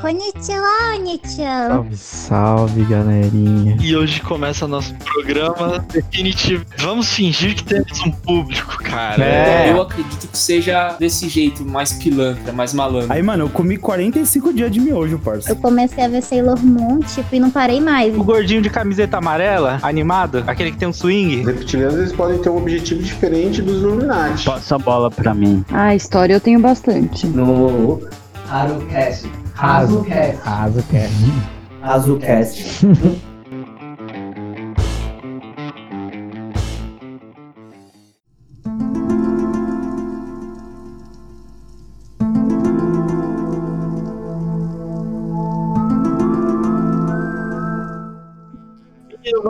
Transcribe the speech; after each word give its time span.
Konnichiwa, 0.00 0.96
Nichan. 1.02 1.68
Salve, 1.68 1.96
salve, 1.96 2.84
galerinha. 2.84 3.76
E 3.82 3.94
hoje 3.94 4.20
começa 4.22 4.66
nosso 4.66 4.94
programa 4.94 5.84
definitivo. 5.92 6.64
Vamos 6.78 7.12
fingir 7.12 7.54
que 7.54 7.62
temos 7.64 8.00
um 8.00 8.10
público, 8.10 8.78
cara. 8.82 9.22
É. 9.22 9.70
Eu 9.70 9.82
acredito 9.82 10.26
que 10.26 10.38
seja 10.38 10.96
desse 10.98 11.28
jeito, 11.28 11.64
mais 11.66 11.92
pilantra, 11.92 12.50
mais 12.50 12.72
malandro. 12.72 13.12
Aí, 13.12 13.22
mano, 13.22 13.44
eu 13.44 13.48
comi 13.50 13.76
45 13.76 14.54
dias 14.54 14.70
de 14.70 14.80
miojo, 14.80 15.18
parça. 15.18 15.50
Eu 15.50 15.56
comecei 15.56 16.02
a 16.02 16.08
ver 16.08 16.22
Sailor 16.22 16.58
Moon, 16.64 17.00
tipo, 17.00 17.34
e 17.34 17.38
não 17.40 17.50
parei 17.50 17.78
mais. 17.78 18.16
O 18.16 18.24
gordinho 18.24 18.62
de 18.62 18.70
camiseta 18.70 19.18
amarela, 19.18 19.78
animado, 19.82 20.42
aquele 20.46 20.72
que 20.72 20.78
tem 20.78 20.88
um 20.88 20.92
swing. 20.94 21.40
Os 21.40 21.46
reptilianos 21.46 21.98
eles 21.98 22.12
podem 22.12 22.38
ter 22.38 22.48
um 22.48 22.56
objetivo 22.56 23.02
diferente 23.02 23.60
dos 23.60 23.82
Illuminati. 23.82 24.46
Passa 24.46 24.76
a 24.76 24.78
bola 24.78 25.10
pra 25.10 25.34
mim. 25.34 25.62
Ah, 25.70 25.94
história 25.94 26.32
eu 26.32 26.40
tenho 26.40 26.58
bastante. 26.58 27.26
no 27.26 28.00
Harucast. 28.48 29.28
Raso 29.60 30.06
é. 30.08 30.38
Hazucast. 31.82 32.86
Eu, 32.86 33.16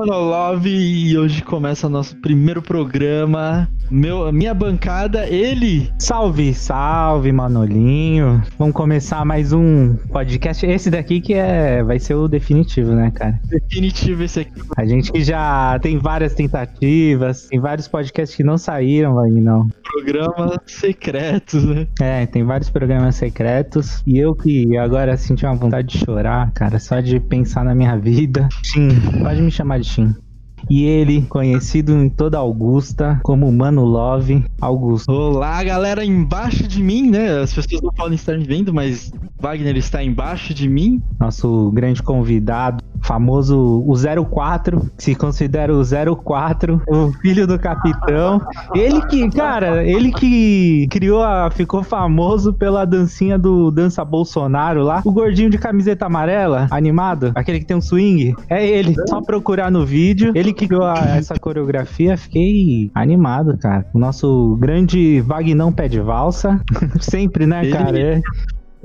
Mano 0.00 0.18
Love, 0.18 0.70
e 0.70 1.18
hoje 1.18 1.42
começa 1.42 1.86
nosso 1.86 2.16
primeiro 2.16 2.62
programa. 2.62 3.68
Meu, 3.90 4.32
minha 4.32 4.54
bancada, 4.54 5.26
ele. 5.26 5.90
Salve, 5.98 6.54
salve, 6.54 7.32
Manolinho. 7.32 8.40
Vamos 8.56 8.72
começar 8.72 9.24
mais 9.24 9.52
um 9.52 9.96
podcast. 10.12 10.64
Esse 10.64 10.90
daqui 10.90 11.20
que 11.20 11.34
é, 11.34 11.82
vai 11.82 11.98
ser 11.98 12.14
o 12.14 12.28
definitivo, 12.28 12.92
né, 12.92 13.10
cara? 13.10 13.38
Definitivo 13.44 14.22
esse 14.22 14.40
aqui. 14.40 14.62
A 14.76 14.86
gente 14.86 15.10
que 15.10 15.22
já 15.22 15.76
tem 15.82 15.98
várias 15.98 16.34
tentativas, 16.34 17.48
tem 17.48 17.58
vários 17.58 17.88
podcasts 17.88 18.36
que 18.36 18.44
não 18.44 18.56
saíram, 18.56 19.14
vai 19.14 19.28
não. 19.28 19.66
Programa 19.82 20.62
secretos, 20.66 21.64
né? 21.64 21.88
É, 22.00 22.26
tem 22.26 22.44
vários 22.44 22.70
programas 22.70 23.16
secretos. 23.16 24.04
E 24.06 24.18
eu 24.18 24.36
que 24.36 24.76
agora 24.78 25.16
senti 25.16 25.44
uma 25.44 25.56
vontade 25.56 25.88
de 25.88 25.98
chorar, 25.98 26.52
cara, 26.52 26.78
só 26.78 27.00
de 27.00 27.18
pensar 27.18 27.64
na 27.64 27.74
minha 27.74 27.96
vida. 27.98 28.48
Tim, 28.62 28.88
pode 29.20 29.42
me 29.42 29.50
chamar 29.50 29.80
de 29.80 29.89
watching. 29.90 30.29
E 30.70 30.84
ele, 30.84 31.22
conhecido 31.22 31.92
em 31.92 32.08
toda 32.08 32.38
Augusta 32.38 33.18
como 33.24 33.50
Mano 33.50 33.84
Love, 33.84 34.44
Augusto. 34.60 35.10
Olá, 35.10 35.64
galera, 35.64 36.04
embaixo 36.04 36.68
de 36.68 36.80
mim, 36.80 37.10
né? 37.10 37.40
As 37.40 37.52
pessoas 37.52 37.82
não 37.82 37.90
podem 37.90 38.14
estar 38.14 38.38
me 38.38 38.44
vendo, 38.44 38.72
mas 38.72 39.12
Wagner 39.40 39.76
está 39.76 40.00
embaixo 40.00 40.54
de 40.54 40.68
mim. 40.68 41.02
nosso 41.18 41.72
grande 41.72 42.00
convidado, 42.00 42.84
famoso 43.02 43.84
o 43.84 44.24
04, 44.24 44.90
que 44.96 45.04
se 45.04 45.14
considera 45.14 45.74
o 45.74 45.82
04, 46.16 46.80
o 46.86 47.12
filho 47.20 47.46
do 47.48 47.58
capitão. 47.58 48.40
Ele 48.72 49.00
que, 49.06 49.28
cara, 49.30 49.84
ele 49.84 50.12
que 50.12 50.86
criou 50.88 51.22
a, 51.22 51.50
ficou 51.50 51.82
famoso 51.82 52.52
pela 52.52 52.84
dancinha 52.84 53.36
do 53.38 53.72
Dança 53.72 54.04
Bolsonaro 54.04 54.82
lá, 54.82 55.02
o 55.04 55.10
gordinho 55.10 55.50
de 55.50 55.58
camiseta 55.58 56.06
amarela, 56.06 56.68
animado, 56.70 57.32
aquele 57.34 57.58
que 57.58 57.66
tem 57.66 57.76
um 57.76 57.80
swing. 57.80 58.36
É 58.48 58.64
ele, 58.64 58.94
só 59.08 59.20
procurar 59.20 59.70
no 59.70 59.84
vídeo. 59.84 60.32
Ele 60.34 60.52
que 60.60 60.68
criou 60.68 60.84
a- 60.84 61.16
essa 61.16 61.34
coreografia, 61.38 62.16
fiquei 62.16 62.90
animado, 62.94 63.56
cara. 63.58 63.86
O 63.94 63.98
nosso 63.98 64.56
grande 64.60 65.20
Vagnão 65.20 65.72
pé 65.72 65.88
de 65.88 66.00
valsa, 66.00 66.60
sempre, 67.00 67.46
né, 67.46 67.62
Ele- 67.64 67.72
cara? 67.72 67.98
É- 68.00 68.20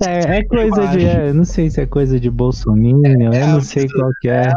é, 0.02 0.38
é 0.40 0.44
coisa 0.44 0.88
de. 0.88 1.06
É, 1.06 1.31
não 1.31 1.46
sei 1.46 1.70
se 1.70 1.80
é 1.80 1.86
coisa 1.86 2.20
de 2.20 2.30
Bolsonaro, 2.30 3.02
eu 3.34 3.48
não 3.48 3.62
sei 3.62 3.88
qual 3.88 4.09
que 4.20 4.28
é. 4.28 4.52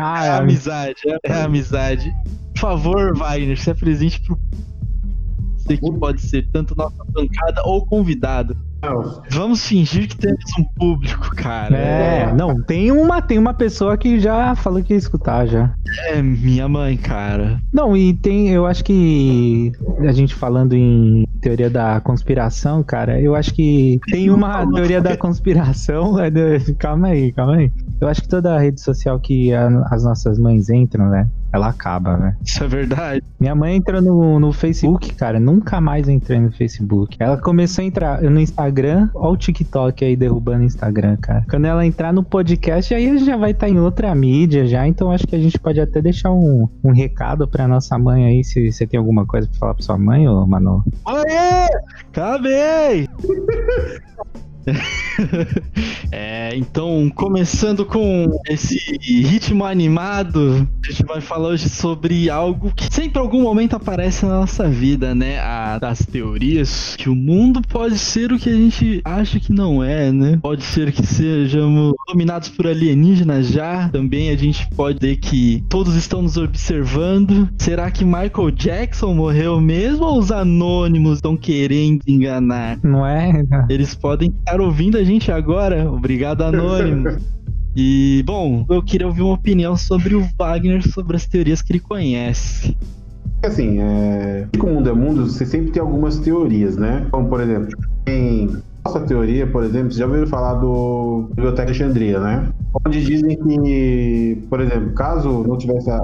Ah, 0.00 0.24
É 0.24 0.28
é, 0.28 0.30
amizade, 0.32 0.96
é, 1.06 1.18
é 1.32 1.42
amizade. 1.42 2.12
Por 2.54 2.60
favor, 2.60 3.16
Wagner, 3.16 3.56
se 3.56 3.70
apresente 3.70 4.20
pro. 4.20 4.36
Você 5.68 5.76
que 5.76 5.92
pode 5.92 6.20
ser 6.22 6.48
tanto 6.50 6.74
nossa 6.76 7.04
bancada 7.12 7.62
ou 7.64 7.84
convidado. 7.84 8.56
Vamos 9.30 9.66
fingir 9.66 10.08
que 10.08 10.16
temos 10.16 10.44
um 10.58 10.64
público, 10.64 11.30
cara. 11.34 11.76
é, 11.76 12.32
não, 12.32 12.62
tem 12.62 12.92
uma, 12.92 13.20
tem 13.20 13.36
uma 13.36 13.52
pessoa 13.52 13.98
que 13.98 14.20
já 14.20 14.54
falou 14.54 14.82
que 14.82 14.92
ia 14.92 14.98
escutar 14.98 15.46
já. 15.46 15.74
É 16.06 16.22
minha 16.22 16.68
mãe, 16.68 16.96
cara. 16.96 17.60
Não, 17.72 17.96
e 17.96 18.14
tem, 18.14 18.50
eu 18.50 18.66
acho 18.66 18.84
que 18.84 19.72
a 20.00 20.12
gente 20.12 20.34
falando 20.34 20.74
em 20.74 21.26
teoria 21.40 21.68
da 21.68 22.00
conspiração, 22.00 22.82
cara, 22.84 23.20
eu 23.20 23.34
acho 23.34 23.52
que 23.52 23.98
tem 24.10 24.30
uma 24.30 24.64
teoria 24.70 25.00
da 25.00 25.16
conspiração. 25.16 26.18
é 26.22 26.30
Calma 26.78 27.08
aí, 27.08 27.32
calma 27.32 27.56
aí. 27.56 27.72
Eu 28.00 28.08
acho 28.08 28.22
que 28.22 28.28
toda 28.28 28.58
rede 28.58 28.80
social 28.80 29.18
que 29.18 29.52
a- 29.52 29.86
as 29.90 30.04
nossas 30.04 30.38
mães 30.38 30.68
entram, 30.70 31.08
né? 31.08 31.28
Ela 31.50 31.68
acaba, 31.68 32.16
né? 32.18 32.36
Isso 32.44 32.62
é 32.62 32.68
verdade. 32.68 33.22
Minha 33.40 33.54
mãe 33.54 33.74
entrou 33.76 34.02
no, 34.02 34.38
no 34.38 34.52
Facebook, 34.52 35.14
cara. 35.14 35.40
Nunca 35.40 35.80
mais 35.80 36.06
entrei 36.06 36.38
no 36.38 36.52
Facebook. 36.52 37.16
Ela 37.18 37.38
começou 37.38 37.82
a 37.82 37.86
entrar 37.86 38.22
no 38.22 38.38
Instagram. 38.38 39.08
Olha 39.14 39.32
o 39.32 39.36
TikTok 39.36 40.04
aí 40.04 40.14
derrubando 40.14 40.60
o 40.60 40.66
Instagram, 40.66 41.16
cara. 41.16 41.44
Quando 41.48 41.64
ela 41.64 41.86
entrar 41.86 42.12
no 42.12 42.22
podcast, 42.22 42.92
aí 42.94 43.16
já 43.18 43.36
vai 43.38 43.52
estar 43.52 43.66
em 43.68 43.78
outra 43.80 44.14
mídia 44.14 44.66
já. 44.66 44.86
Então 44.86 45.10
acho 45.10 45.26
que 45.26 45.34
a 45.34 45.38
gente 45.40 45.58
pode 45.58 45.80
até 45.80 46.02
deixar 46.02 46.30
um, 46.32 46.68
um 46.84 46.92
recado 46.92 47.48
pra 47.48 47.66
nossa 47.66 47.98
mãe 47.98 48.26
aí. 48.26 48.44
Se 48.44 48.70
você 48.70 48.86
tem 48.86 48.98
alguma 48.98 49.24
coisa 49.24 49.48
pra 49.48 49.58
falar 49.58 49.74
pra 49.74 49.82
sua 49.82 49.96
mãe, 49.96 50.28
ô 50.28 50.46
Manu. 50.46 50.84
Aê! 51.06 51.66
Acabei! 52.12 53.08
é, 56.12 56.56
então, 56.56 57.10
começando 57.14 57.84
com 57.84 58.26
esse 58.48 58.78
ritmo 59.00 59.64
animado, 59.64 60.68
a 60.84 60.90
gente 60.90 61.04
vai 61.04 61.20
falar 61.20 61.48
hoje 61.48 61.68
sobre 61.68 62.30
algo 62.30 62.72
que 62.74 62.92
sempre 62.92 63.20
em 63.20 63.22
algum 63.22 63.42
momento 63.42 63.76
aparece 63.76 64.24
na 64.24 64.40
nossa 64.40 64.68
vida, 64.68 65.14
né? 65.14 65.38
A, 65.40 65.78
das 65.78 65.98
teorias 66.04 66.94
que 66.96 67.08
o 67.08 67.14
mundo 67.14 67.60
pode 67.68 67.98
ser 67.98 68.32
o 68.32 68.38
que 68.38 68.48
a 68.48 68.56
gente 68.56 69.00
acha 69.04 69.40
que 69.40 69.52
não 69.52 69.82
é, 69.82 70.10
né? 70.12 70.38
Pode 70.42 70.64
ser 70.64 70.92
que 70.92 71.04
sejamos 71.04 71.94
dominados 72.06 72.48
por 72.48 72.66
alienígenas 72.66 73.48
já. 73.48 73.88
Também 73.88 74.30
a 74.30 74.36
gente 74.36 74.68
pode 74.70 74.98
dizer 74.98 75.16
que 75.16 75.64
todos 75.68 75.94
estão 75.94 76.22
nos 76.22 76.36
observando. 76.36 77.48
Será 77.58 77.90
que 77.90 78.04
Michael 78.04 78.50
Jackson 78.52 79.14
morreu 79.14 79.60
mesmo 79.60 80.04
ou 80.04 80.18
os 80.18 80.30
anônimos 80.30 81.16
estão 81.16 81.36
querendo 81.36 82.02
enganar? 82.06 82.78
Não 82.82 83.06
é? 83.06 83.42
Eles 83.68 83.94
podem 83.94 84.30
estar 84.30 84.57
ouvindo 84.62 84.96
a 84.96 85.04
gente 85.04 85.30
agora. 85.30 85.90
Obrigado, 85.90 86.42
Anônimo. 86.42 87.16
E, 87.76 88.22
bom, 88.26 88.66
eu 88.68 88.82
queria 88.82 89.06
ouvir 89.06 89.22
uma 89.22 89.34
opinião 89.34 89.76
sobre 89.76 90.14
o 90.14 90.26
Wagner, 90.36 90.82
sobre 90.88 91.16
as 91.16 91.26
teorias 91.26 91.62
que 91.62 91.72
ele 91.72 91.80
conhece. 91.80 92.76
Assim, 93.44 93.78
é... 93.80 94.48
como 94.58 94.72
o 94.72 94.74
mundo 94.76 94.90
é 94.90 94.92
mundo, 94.92 95.26
você 95.26 95.46
sempre 95.46 95.70
tem 95.70 95.80
algumas 95.80 96.18
teorias, 96.18 96.76
né? 96.76 97.06
Como, 97.10 97.28
por 97.28 97.40
exemplo, 97.40 97.68
tem 98.04 98.50
nossa 98.88 99.00
teoria, 99.00 99.46
por 99.46 99.62
exemplo, 99.62 99.92
você 99.92 99.98
já 99.98 100.06
ouviu 100.06 100.26
falar 100.26 100.54
do 100.54 101.26
Biblioteca 101.34 101.72
de 101.72 101.82
Alexandria, 101.82 102.20
né? 102.20 102.48
Onde 102.86 103.04
dizem 103.04 103.36
que, 103.36 104.42
por 104.48 104.60
exemplo, 104.60 104.92
caso 104.94 105.44
não 105.46 105.58
tivesse 105.58 105.90
a, 105.90 105.96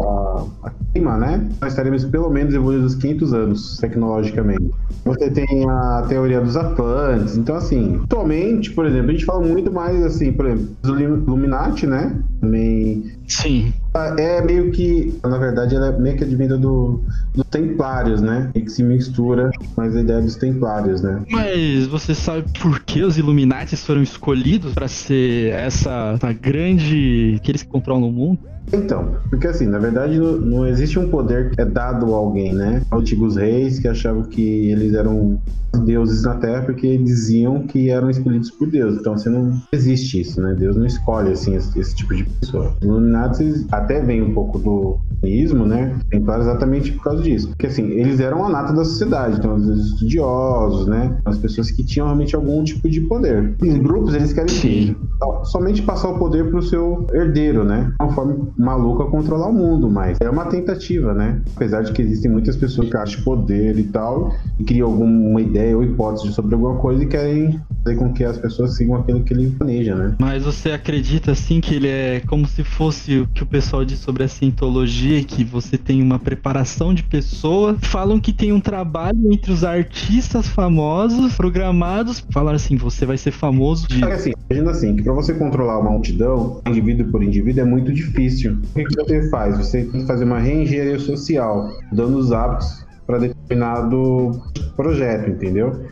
a 0.63 0.71
clima, 0.93 1.17
né? 1.17 1.49
Nós 1.61 1.73
estaríamos 1.73 2.05
pelo 2.05 2.29
menos 2.29 2.55
evoluídos 2.55 2.95
500 2.95 3.33
anos 3.33 3.79
tecnologicamente. 3.79 4.71
Você 5.05 5.31
tem 5.31 5.69
a 5.69 6.05
teoria 6.09 6.41
dos 6.41 6.57
Atlantes. 6.57 7.37
Então, 7.37 7.57
assim, 7.57 8.01
atualmente, 8.05 8.71
por 8.73 8.87
exemplo, 8.87 9.11
a 9.11 9.13
gente 9.13 9.25
fala 9.25 9.41
muito 9.41 9.73
mais, 9.73 10.03
assim, 10.05 10.33
por 10.33 10.47
exemplo, 10.47 10.69
dos 10.83 11.01
Illuminati, 11.01 11.87
né? 11.87 12.17
Também 12.41 13.13
Sim. 13.27 13.73
É 14.19 14.43
meio 14.43 14.73
que, 14.73 15.19
na 15.23 15.39
verdade, 15.39 15.77
ela 15.77 15.89
é 15.89 15.99
meio 15.99 16.17
que 16.17 16.25
advinda 16.25 16.59
do, 16.59 17.01
dos 17.35 17.45
Templários, 17.47 18.21
né? 18.21 18.51
E 18.55 18.61
que 18.61 18.71
se 18.71 18.83
mistura 18.83 19.51
mais 19.77 19.95
a 19.95 20.01
ideia 20.01 20.21
dos 20.21 20.37
Templários, 20.37 21.01
né? 21.01 21.23
Mas 21.31 21.87
você 21.87 22.15
sabe 22.15 22.45
por 22.61 22.81
que 22.81 23.03
os 23.03 23.17
Illuminati 23.17 23.77
foram 23.77 24.03
escolhidos 24.03 24.75
para 24.75 24.89
ser 24.89 25.53
essa, 25.53 26.13
essa 26.15 26.33
grande. 26.33 27.41
que 27.43 27.67
controlam 27.67 28.09
o 28.09 28.13
mundo? 28.13 28.54
Então, 28.73 29.17
porque 29.31 29.47
assim, 29.47 29.67
na 29.67 29.79
verdade 29.79 30.19
não, 30.19 30.33
não 30.37 30.67
existe 30.67 30.99
um 30.99 31.09
poder 31.09 31.51
que 31.51 31.61
é 31.61 31.65
dado 31.65 32.13
a 32.15 32.17
alguém, 32.17 32.55
né? 32.55 32.83
Antigos 32.93 33.37
reis 33.37 33.79
que 33.79 33.89
achavam 33.89 34.23
que 34.23 34.71
eles 34.71 34.95
eram 34.95 35.39
deuses 35.85 36.23
na 36.23 36.37
Terra 36.37 36.63
porque 36.63 36.97
diziam 36.99 37.67
que 37.67 37.91
eram 37.91 38.11
escolhidos 38.11 38.51
por 38.51 38.69
Deus. 38.69 38.97
Então, 38.97 39.17
você 39.17 39.29
não 39.29 39.61
existe 39.73 40.21
isso, 40.21 40.41
né? 40.41 40.55
Deus 40.55 40.77
não 40.77 40.87
escolhe 40.87 41.33
assim 41.33 41.55
esse, 41.57 41.79
esse 41.79 41.95
tipo 41.95 42.15
de 42.15 42.25
pessoa. 42.25 42.73
Os 42.81 42.87
Illuminati 42.87 43.67
até 43.73 44.01
vem 44.01 44.23
um 44.23 44.33
pouco 44.33 44.59
do 44.59 44.99
cristianismo, 45.21 45.67
né? 45.67 45.97
Tem 46.11 46.23
claro 46.23 46.43
exatamente 46.43 46.93
por 46.93 47.05
causa 47.05 47.23
disso. 47.23 47.49
Porque 47.49 47.67
assim, 47.67 47.91
eles 47.91 48.21
eram 48.21 48.45
a 48.45 48.51
nata 48.51 48.73
da 48.73 48.85
sociedade, 48.85 49.39
então 49.39 49.55
os 49.55 49.93
estudiosos, 49.93 50.87
né? 50.87 51.17
As 51.25 51.39
pessoas 51.39 51.71
que 51.71 51.83
tinham 51.83 52.07
realmente 52.07 52.37
algum 52.37 52.63
tipo 52.63 52.89
de 52.89 53.01
poder. 53.01 53.55
Os 53.61 53.79
grupos, 53.79 54.15
eles 54.15 54.33
querem 54.33 54.49
Sim. 54.49 54.97
somente 55.45 55.83
passar 55.83 56.11
o 56.11 56.19
poder 56.19 56.51
pro 56.51 56.63
seu 56.63 57.07
herdeiro, 57.13 57.65
né? 57.65 57.93
Uma 58.01 58.13
forma 58.57 58.75
maluca 58.75 59.05
controlar 59.05 59.49
o 59.49 59.53
mundo, 59.53 59.91
mas 59.91 60.19
é 60.21 60.31
uma 60.31 60.47
tentativa, 60.47 61.13
né? 61.13 61.41
Apesar 61.55 61.83
de 61.83 61.93
que 61.93 62.03
existem 62.03 62.31
muitas 62.31 62.57
pessoas 62.57 62.89
que 62.89 62.97
acham 62.97 63.23
poder 63.23 63.79
e 63.79 63.85
tal, 63.85 64.33
e 64.59 64.65
criam 64.65 64.91
alguma 64.91 65.41
ideia 65.41 65.77
ou 65.77 65.83
hipótese 65.83 66.33
sobre 66.33 66.55
alguma 66.55 66.77
coisa 66.77 67.03
e 67.03 67.07
querem 67.07 67.61
fazer 67.85 67.97
com 67.97 68.13
que 68.13 68.25
as 68.25 68.39
pessoas 68.39 68.77
sigam 68.77 68.97
aquilo 68.97 69.23
que 69.23 69.35
ele 69.35 69.51
planeja, 69.51 69.95
né? 69.95 70.15
Mas 70.19 70.43
você 70.43 70.71
acredita 70.71 71.33
assim 71.33 71.61
que 71.61 71.75
ele 71.75 71.89
é 71.89 72.21
como 72.27 72.49
se 72.49 72.65
fosse 72.65 73.19
o 73.19 73.27
que 73.29 73.43
o 73.43 73.47
pessoal 73.47 73.85
diz 73.85 73.99
sobre 73.99 74.25
a 74.25 74.29
cientologia, 74.29 75.23
que 75.23 75.45
você 75.45 75.77
tem 75.77 76.03
uma 76.03 76.19
preparação 76.19 76.95
de 76.95 77.03
pessoas? 77.03 77.77
Falam 77.83 78.19
que 78.19 78.33
tem 78.33 78.53
um 78.53 78.61
trabalho 78.61 79.31
entre 79.31 79.53
os 79.53 79.63
artistas 79.63 80.49
famosos, 80.49 81.35
programados, 81.35 82.25
falaram 82.31 82.57
assim, 82.57 82.77
você 82.77 83.05
vai 83.05 83.19
ser 83.19 83.31
famoso 83.31 83.87
de 83.87 84.01
que 84.01 84.05
assim, 84.05 84.33
imagina 84.51 84.71
assim, 84.71 84.97
que 84.97 85.03
pra 85.03 85.13
você 85.13 85.35
controlar 85.35 85.79
uma 85.79 85.91
multidão, 85.91 86.61
indivíduo 86.67 87.11
por 87.11 87.23
indivíduo, 87.23 87.63
é 87.63 87.65
muito 87.65 87.93
difícil. 87.93 88.53
O 88.53 88.75
que, 88.75 88.85
que 88.85 88.97
você 88.97 89.29
faz? 89.29 89.59
Você 89.59 89.85
tem 89.85 90.01
que 90.01 90.07
fazer 90.07 90.25
uma 90.25 90.39
reengenharia 90.39 90.99
social, 90.99 91.71
dando 91.93 92.17
os 92.17 92.33
hábitos 92.33 92.85
para 93.07 93.19
determinado 93.19 94.41
projeto, 94.75 95.31
entendeu? 95.31 95.85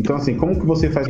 Então, 0.00 0.16
assim, 0.16 0.34
como 0.34 0.58
que 0.58 0.64
você 0.64 0.88
faz 0.88 1.06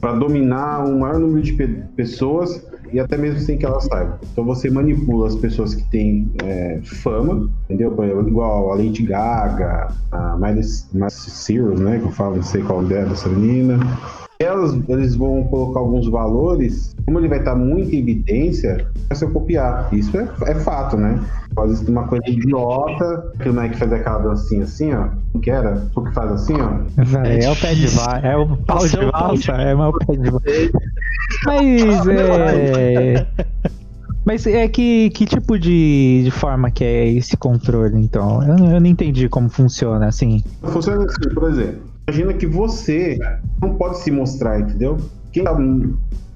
para 0.00 0.12
dominar 0.14 0.84
um 0.84 0.98
maior 0.98 1.20
número 1.20 1.40
de 1.40 1.52
pe- 1.52 1.82
pessoas 1.96 2.66
e 2.92 2.98
até 2.98 3.16
mesmo 3.16 3.38
sem 3.38 3.56
que 3.56 3.64
elas 3.64 3.84
saibam? 3.84 4.18
Então, 4.32 4.44
você 4.44 4.68
manipula 4.68 5.28
as 5.28 5.36
pessoas 5.36 5.74
que 5.74 5.88
têm 5.90 6.30
é, 6.42 6.80
fama, 6.82 7.48
entendeu? 7.64 7.92
Por 7.92 8.04
exemplo, 8.04 8.28
igual 8.28 8.72
a 8.72 8.74
Lady 8.74 9.04
Gaga, 9.04 9.88
a 10.10 10.36
Miley 10.36 10.64
Cyrus, 11.10 11.78
né? 11.78 12.00
Que 12.00 12.06
eu 12.06 12.10
falo, 12.10 12.36
não 12.36 12.42
sei 12.42 12.60
qual 12.62 12.82
dela, 12.82 13.08
dessa 13.10 13.28
menina. 13.28 13.78
Elas, 14.40 14.76
eles 14.88 15.14
vão 15.14 15.44
colocar 15.44 15.78
alguns 15.80 16.08
valores, 16.08 16.92
como 17.06 17.20
ele 17.20 17.28
vai 17.28 17.38
estar 17.38 17.54
muito 17.54 17.94
em 17.94 18.00
evidência, 18.00 18.88
vai 19.08 19.16
ser 19.16 19.30
copiar. 19.32 19.88
Isso 19.92 20.16
é, 20.18 20.28
é 20.46 20.54
fato, 20.56 20.96
né? 20.96 21.20
Às 21.56 21.68
vezes 21.68 21.84
tem 21.84 21.94
uma 21.94 22.08
coisa 22.08 22.28
idiota, 22.28 23.32
que 23.40 23.48
o 23.48 23.52
Nike 23.52 23.76
faz 23.76 23.92
aquela 23.92 24.18
dancinha 24.18 24.64
assim, 24.64 24.92
ó. 24.92 25.06
O 25.32 25.38
que 25.38 25.50
era? 25.50 25.86
O 25.94 26.02
que 26.02 26.12
faz 26.12 26.32
assim, 26.32 26.54
ó. 26.60 26.80
É, 27.24 27.48
o 27.50 27.56
pé 27.56 27.74
de 27.74 27.86
valsa, 27.86 28.18
é 28.26 28.36
o 28.36 28.56
pau 28.56 28.86
de 28.86 28.96
é 28.96 29.10
valsa, 29.10 29.52
é 29.52 29.74
o 29.74 29.92
pé 29.92 30.16
de 30.16 30.30
valsa. 30.30 30.46
Mas 31.46 32.06
é. 32.08 33.26
Mas 34.24 34.46
é 34.46 34.66
que, 34.68 35.10
que 35.10 35.26
tipo 35.26 35.58
de, 35.58 36.22
de 36.24 36.30
forma 36.30 36.70
que 36.70 36.82
é 36.82 37.08
esse 37.12 37.36
controle, 37.36 38.00
então? 38.00 38.42
Eu, 38.42 38.56
não- 38.56 38.72
eu 38.72 38.80
não 38.80 38.86
entendi 38.86 39.28
como 39.28 39.48
funciona, 39.48 40.06
assim. 40.06 40.42
Funciona 40.62 41.04
assim, 41.04 41.28
por 41.34 41.50
exemplo. 41.50 41.93
Imagina 42.08 42.34
que 42.34 42.46
você 42.46 43.18
não 43.60 43.74
pode 43.74 43.98
se 43.98 44.10
mostrar, 44.10 44.60
entendeu? 44.60 44.98
Quem 45.32 45.44
tá 45.44 45.56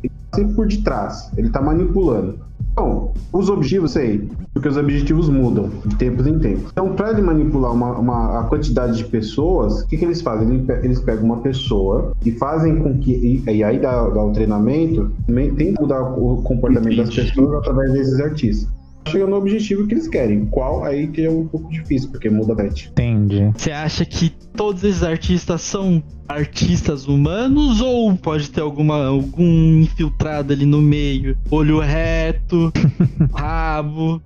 ele 0.02 0.12
tá 0.30 0.36
sempre 0.36 0.54
por 0.54 0.66
detrás, 0.66 1.30
ele 1.36 1.50
tá 1.50 1.60
manipulando. 1.60 2.38
Então, 2.72 3.12
os 3.32 3.48
objetivos, 3.50 3.90
sei, 3.90 4.28
porque 4.54 4.68
os 4.68 4.76
objetivos 4.76 5.28
mudam 5.28 5.68
de 5.84 5.96
tempos 5.96 6.26
em 6.28 6.38
tempos. 6.38 6.70
Então, 6.70 6.94
para 6.94 7.10
ele 7.10 7.22
manipular 7.22 7.72
uma, 7.72 7.98
uma- 7.98 8.40
a 8.40 8.44
quantidade 8.44 8.96
de 8.98 9.04
pessoas, 9.04 9.82
o 9.82 9.86
que, 9.88 9.96
que 9.96 10.04
eles 10.04 10.22
fazem? 10.22 10.48
Eles, 10.54 10.84
eles 10.84 11.00
pegam 11.00 11.24
uma 11.24 11.38
pessoa 11.38 12.12
e 12.24 12.30
fazem 12.32 12.76
com 12.76 12.96
que. 12.98 13.12
E, 13.12 13.50
e 13.50 13.64
aí 13.64 13.80
dá, 13.80 14.08
dá 14.08 14.22
o 14.22 14.32
treinamento, 14.32 15.10
também 15.26 15.52
tenta 15.54 15.80
mudar 15.82 16.02
o 16.02 16.40
comportamento 16.42 16.96
das 16.98 17.12
pessoas 17.14 17.52
através 17.58 17.92
desses 17.92 18.20
artistas. 18.20 18.72
Chega 19.08 19.26
no 19.26 19.36
objetivo 19.36 19.86
que 19.86 19.94
eles 19.94 20.08
querem. 20.08 20.46
Qual 20.46 20.84
aí 20.84 21.08
que 21.08 21.24
é 21.24 21.30
um 21.30 21.46
pouco 21.46 21.70
difícil, 21.70 22.10
porque 22.10 22.30
muda 22.30 22.52
a 22.52 22.56
bet. 22.56 22.88
Entendi. 22.90 23.50
Você 23.56 23.70
acha 23.70 24.04
que 24.04 24.30
todos 24.54 24.84
esses 24.84 25.02
artistas 25.02 25.62
são 25.62 26.02
artistas 26.28 27.06
humanos 27.06 27.80
ou 27.80 28.14
pode 28.16 28.50
ter 28.50 28.60
alguma 28.60 29.06
algum 29.06 29.80
infiltrado 29.80 30.52
ali 30.52 30.66
no 30.66 30.80
meio? 30.80 31.36
Olho 31.50 31.78
reto, 31.80 32.72
rabo, 33.34 34.20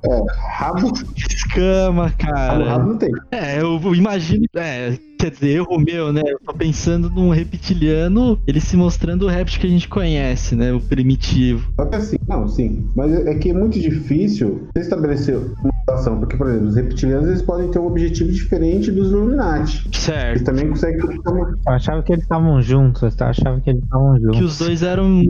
Rabo, 0.50 0.92
escama, 1.16 2.06
rabo, 2.06 2.16
cara. 2.18 2.64
rabo 2.64 2.88
não 2.90 2.96
tem. 2.98 3.10
É, 3.30 3.60
eu 3.60 3.94
imagino. 3.94 4.44
É, 4.54 4.96
quer 5.18 5.30
dizer, 5.30 5.48
erro 5.50 5.78
meu, 5.78 6.12
né? 6.12 6.22
Eu 6.26 6.38
tô 6.44 6.52
pensando 6.52 7.08
num 7.08 7.30
reptiliano, 7.30 8.38
ele 8.46 8.60
se 8.60 8.76
mostrando 8.76 9.22
o 9.26 9.28
réptil 9.28 9.60
que 9.60 9.66
a 9.66 9.70
gente 9.70 9.88
conhece, 9.88 10.56
né? 10.56 10.72
O 10.72 10.80
primitivo. 10.80 11.72
Só 11.76 11.86
que 11.86 11.96
assim, 11.96 12.16
não, 12.28 12.48
sim. 12.48 12.88
Mas 12.96 13.12
é 13.12 13.34
que 13.36 13.50
é 13.50 13.54
muito 13.54 13.78
difícil 13.78 14.66
você 14.74 14.82
estabelecer 14.82 15.36
uma 15.36 15.72
relação. 15.92 16.18
Porque, 16.18 16.36
por 16.36 16.48
exemplo, 16.48 16.68
os 16.68 16.76
reptilianos 16.76 17.28
eles 17.28 17.42
podem 17.42 17.68
ter 17.70 17.78
um 17.78 17.86
objetivo 17.86 18.30
diferente 18.32 18.90
dos 18.90 19.10
Illuminati. 19.10 19.82
Eles 19.86 19.98
Certo. 19.98 20.44
também 20.44 20.68
conseguem. 20.68 21.00
Eu 21.00 21.72
achava 21.72 22.02
que 22.02 22.12
eles 22.12 22.22
estavam 22.24 22.60
juntos, 22.62 23.02
eu 23.02 23.26
achava 23.26 23.60
que 23.60 23.70
eles 23.70 23.82
estavam 23.82 24.14
Que 24.14 24.20
juntos. 24.22 24.40
os 24.40 24.58
dois 24.58 24.82
eram, 24.82 25.22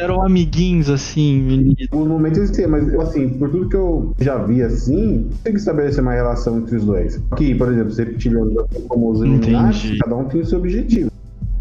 eram 0.00 0.22
amiguinhos, 0.24 0.90
assim, 0.90 1.40
meninos. 1.42 1.76
No 1.92 2.06
momento 2.06 2.38
eles 2.38 2.50
têm, 2.50 2.66
mas 2.66 2.92
assim, 2.94 3.28
por 3.30 3.50
tudo 3.50 3.68
que 3.68 3.76
eu 3.76 4.14
já 4.18 4.38
vi 4.38 4.62
assim, 4.62 5.28
tem 5.44 5.52
que 5.52 5.58
estabelecer 5.58 6.02
uma 6.02 6.12
relação 6.12 6.58
entre 6.58 6.76
os 6.76 6.84
dois. 6.84 7.20
Aqui, 7.30 7.54
por 7.54 7.68
exemplo, 7.72 7.88
os 7.88 7.98
reptilianos, 7.98 8.54
como 8.88 9.10
os 9.10 9.20
Illuminati, 9.20 9.86
Entendi. 9.86 9.98
cada 9.98 10.16
um 10.16 10.24
tem 10.24 10.40
o 10.40 10.46
seu 10.46 10.58
objetivo. 10.58 11.10